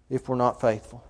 if 0.09 0.27
we're 0.27 0.35
not 0.35 0.59
faithful. 0.59 1.03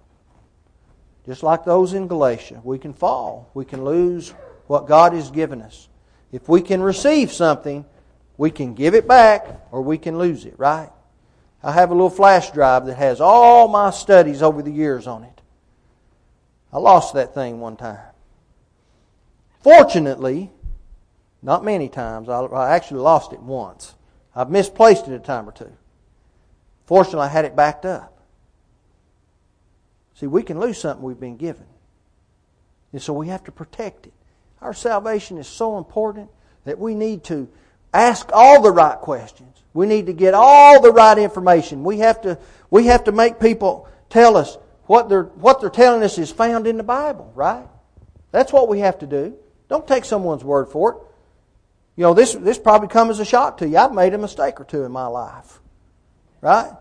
Just 1.26 1.44
like 1.44 1.66
those 1.66 1.94
in 1.94 2.08
Galatia, 2.08 2.62
we 2.64 2.78
can 2.78 2.94
fall. 2.94 3.50
We 3.54 3.66
can 3.66 3.84
lose 3.84 4.34
what 4.68 4.88
God 4.88 5.14
has 5.14 5.32
given 5.32 5.62
us. 5.62 5.90
If 6.32 6.48
we 6.48 6.62
can 6.62 6.82
receive 6.82 7.32
something, 7.32 7.86
we 8.38 8.52
can 8.52 8.74
give 8.74 8.94
it 8.94 9.08
back 9.08 9.68
or 9.72 9.82
we 9.82 9.98
can 9.98 10.18
lose 10.18 10.46
it, 10.46 10.56
right? 10.58 10.92
I 11.62 11.72
have 11.74 11.90
a 11.90 11.94
little 11.94 12.10
flash 12.10 12.52
drive 12.52 12.86
that 12.86 12.96
has 12.96 13.20
all 13.20 13.68
my 13.68 13.90
studies 13.90 14.42
over 14.42 14.62
the 14.62 14.72
years 14.72 15.08
on 15.08 15.24
it. 15.24 15.42
I 16.72 16.78
lost 16.78 17.16
that 17.16 17.34
thing 17.34 17.60
one 17.60 17.78
time. 17.78 18.00
Fortunately, 19.62 20.52
not 21.42 21.66
many 21.66 21.90
times, 21.90 22.30
I 22.30 22.76
actually 22.76 23.02
lost 23.02 23.34
it 23.34 23.42
once. 23.42 23.96
I've 24.36 24.50
misplaced 24.50 25.08
it 25.08 25.14
a 25.14 25.20
time 25.20 25.50
or 25.50 25.52
two. 25.52 25.72
Fortunately, 26.90 27.28
I 27.28 27.28
had 27.28 27.46
it 27.46 27.56
backed 27.56 27.86
up. 27.86 28.18
See, 30.16 30.26
we 30.26 30.42
can 30.42 30.60
lose 30.60 30.80
something 30.80 31.06
we've 31.06 31.20
been 31.20 31.38
given. 31.38 31.68
And 32.92 33.00
so 33.00 33.14
we 33.14 33.28
have 33.28 33.44
to 33.44 33.52
protect 33.52 34.08
it. 34.08 34.14
Our 34.60 34.74
salvation 34.74 35.38
is 35.38 35.48
so 35.48 35.78
important 35.78 36.32
that 36.66 36.80
we 36.80 36.96
need 36.96 37.26
to 37.26 37.48
ask 37.94 38.32
all 38.34 38.64
the 38.64 38.72
right 38.72 38.98
questions. 38.98 39.62
We 39.72 39.86
need 39.86 40.08
to 40.08 40.14
get 40.14 40.34
all 40.34 40.82
the 40.82 40.92
right 40.92 41.20
information. 41.20 41.84
We 41.84 42.00
have 42.00 42.22
to, 42.22 42.40
we 42.72 42.88
have 42.88 43.04
to 43.04 43.12
make 43.12 43.40
people 43.40 43.88
tell 44.10 44.36
us 44.36 44.58
what 44.88 45.10
they're, 45.10 45.26
what 45.26 45.62
they're 45.62 45.70
telling 45.70 46.02
us 46.02 46.18
is 46.18 46.32
found 46.32 46.66
in 46.66 46.78
the 46.78 46.84
Bible, 46.84 47.32
right? 47.36 47.68
That's 48.32 48.52
what 48.52 48.68
we 48.68 48.80
have 48.80 48.98
to 48.98 49.06
do. 49.06 49.38
Don't 49.70 49.88
take 49.88 50.06
someone's 50.06 50.44
word 50.44 50.70
for 50.70 50.94
it. 50.94 50.98
You 51.98 52.06
know, 52.06 52.16
this, 52.16 52.34
this 52.34 52.58
probably 52.58 52.88
comes 52.88 53.12
as 53.12 53.20
a 53.20 53.26
shock 53.26 53.58
to 53.58 53.70
you. 53.70 53.78
I've 53.78 53.94
made 53.94 54.16
a 54.16 54.18
mistake 54.18 54.60
or 54.60 54.64
two 54.64 54.86
in 54.86 54.92
my 54.92 55.06
life. 55.06 55.60
Right? 56.42 56.72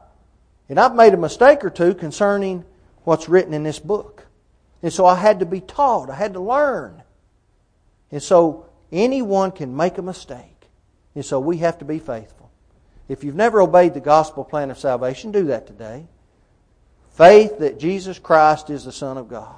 And 0.68 0.78
I've 0.78 0.94
made 0.94 1.14
a 1.14 1.18
mistake 1.18 1.64
or 1.64 1.70
two 1.70 1.94
concerning 1.94 2.64
what's 3.04 3.28
written 3.28 3.54
in 3.54 3.62
this 3.62 3.78
book. 3.78 4.26
And 4.82 4.92
so 4.92 5.06
I 5.06 5.16
had 5.16 5.40
to 5.40 5.46
be 5.46 5.60
taught. 5.60 6.10
I 6.10 6.14
had 6.14 6.34
to 6.34 6.40
learn. 6.40 7.02
And 8.10 8.22
so 8.22 8.66
anyone 8.92 9.50
can 9.50 9.76
make 9.76 9.98
a 9.98 10.02
mistake. 10.02 10.68
And 11.14 11.24
so 11.24 11.40
we 11.40 11.58
have 11.58 11.78
to 11.78 11.84
be 11.84 11.98
faithful. 11.98 12.50
If 13.08 13.24
you've 13.24 13.34
never 13.34 13.60
obeyed 13.60 13.94
the 13.94 14.00
gospel 14.00 14.44
plan 14.44 14.70
of 14.70 14.78
salvation, 14.78 15.32
do 15.32 15.44
that 15.46 15.66
today. 15.66 16.06
Faith 17.10 17.58
that 17.58 17.80
Jesus 17.80 18.18
Christ 18.18 18.70
is 18.70 18.84
the 18.84 18.92
Son 18.92 19.16
of 19.16 19.28
God. 19.28 19.56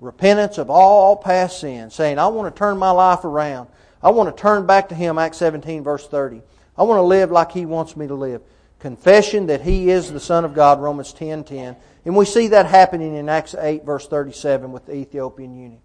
Repentance 0.00 0.58
of 0.58 0.70
all 0.70 1.16
past 1.16 1.60
sins, 1.60 1.94
saying, 1.94 2.18
I 2.18 2.28
want 2.28 2.54
to 2.54 2.58
turn 2.58 2.78
my 2.78 2.90
life 2.90 3.24
around. 3.24 3.68
I 4.02 4.10
want 4.10 4.34
to 4.34 4.40
turn 4.40 4.66
back 4.66 4.90
to 4.90 4.94
Him, 4.94 5.18
Acts 5.18 5.38
17, 5.38 5.82
verse 5.82 6.06
30. 6.06 6.42
I 6.78 6.82
want 6.84 6.98
to 6.98 7.02
live 7.02 7.30
like 7.30 7.52
He 7.52 7.66
wants 7.66 7.96
me 7.96 8.06
to 8.06 8.14
live. 8.14 8.42
Confession 8.78 9.46
that 9.46 9.62
He 9.62 9.90
is 9.90 10.12
the 10.12 10.20
Son 10.20 10.44
of 10.44 10.54
God, 10.54 10.80
Romans 10.80 11.12
10.10. 11.12 11.46
10. 11.46 11.76
And 12.04 12.16
we 12.16 12.24
see 12.24 12.48
that 12.48 12.66
happening 12.66 13.16
in 13.16 13.28
Acts 13.28 13.54
8, 13.54 13.84
verse 13.84 14.06
37 14.06 14.70
with 14.70 14.86
the 14.86 14.94
Ethiopian 14.94 15.56
eunuch. 15.56 15.80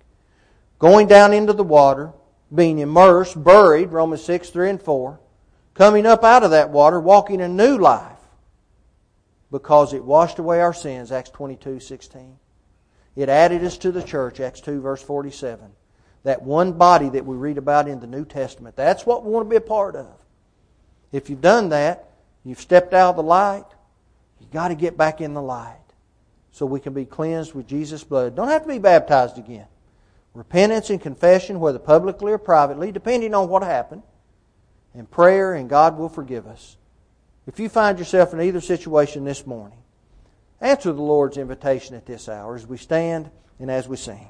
Going 0.78 1.08
down 1.08 1.34
into 1.34 1.54
the 1.54 1.64
water, 1.64 2.14
being 2.54 2.80
immersed, 2.80 3.42
buried, 3.44 3.92
Romans 3.92 4.24
6, 4.24 4.50
3 4.50 4.70
and 4.72 4.82
4, 4.82 5.20
coming 5.74 6.06
up 6.06 6.24
out 6.24 6.44
of 6.44 6.52
that 6.52 6.70
water, 6.70 7.00
walking 7.00 7.42
a 7.42 7.48
new 7.48 7.78
life 7.78 8.18
because 9.52 9.94
it 9.94 10.04
washed 10.04 10.40
away 10.40 10.62
our 10.62 10.74
sins, 10.74 11.12
Acts 11.12 11.30
22, 11.30 11.80
16. 11.80 12.38
It 13.16 13.30
added 13.30 13.64
us 13.64 13.78
to 13.80 13.92
the 13.92 14.02
church, 14.02 14.40
Acts 14.40 14.62
2, 14.62 14.80
verse 14.80 15.04
47. 15.04 15.72
That 16.24 16.44
one 16.44 16.74
body 16.74 17.10
that 17.10 17.26
we 17.26 17.36
read 17.36 17.58
about 17.58 17.88
in 17.88 18.00
the 18.00 18.08
New 18.08 18.26
Testament. 18.26 18.76
That's 18.76 19.06
what 19.06 19.26
we 19.26 19.32
want 19.32 19.48
to 19.48 19.50
be 19.50 19.58
a 19.58 19.62
part 19.62 19.96
of. 19.96 20.08
If 21.12 21.30
you've 21.30 21.42
done 21.42 21.70
that, 21.70 22.11
you've 22.44 22.60
stepped 22.60 22.94
out 22.94 23.12
of 23.12 23.16
the 23.18 23.24
light, 23.24 23.66
you've 24.40 24.52
got 24.52 24.70
to 24.70 24.76
get 24.76 24.98
back 24.98 25.22
in 25.22 25.34
the 25.34 25.42
light 25.42 25.78
so 26.52 26.66
we 26.66 26.80
can 26.80 26.94
be 26.94 27.06
cleansed 27.06 27.54
with 27.54 27.68
Jesus' 27.68 28.04
blood. 28.04 28.36
Don't 28.36 28.50
have 28.50 28.64
to 28.64 28.68
be 28.68 28.80
baptized 28.80 29.38
again. 29.38 29.68
Repentance 30.34 30.90
and 30.90 31.02
confession, 31.02 31.60
whether 31.60 31.80
publicly 31.80 32.32
or 32.32 32.38
privately, 32.38 32.92
depending 32.92 33.34
on 33.34 33.50
what 33.50 33.64
happened, 33.64 34.04
and 34.94 35.10
prayer, 35.10 35.54
and 35.54 35.70
God 35.70 35.98
will 35.98 36.10
forgive 36.10 36.48
us. 36.48 36.78
If 37.48 37.60
you 37.60 37.70
find 37.70 37.98
yourself 37.98 38.34
in 38.34 38.42
either 38.42 38.62
situation 38.62 39.26
this 39.26 39.46
morning, 39.46 39.80
answer 40.60 40.94
the 40.94 41.02
Lord's 41.02 41.38
invitation 41.38 41.96
at 41.96 42.06
this 42.06 42.30
hour 42.30 42.56
as 42.56 42.68
we 42.68 42.78
stand 42.78 43.30
and 43.60 43.72
as 43.72 43.88
we 43.88 43.98
sing. 43.98 44.28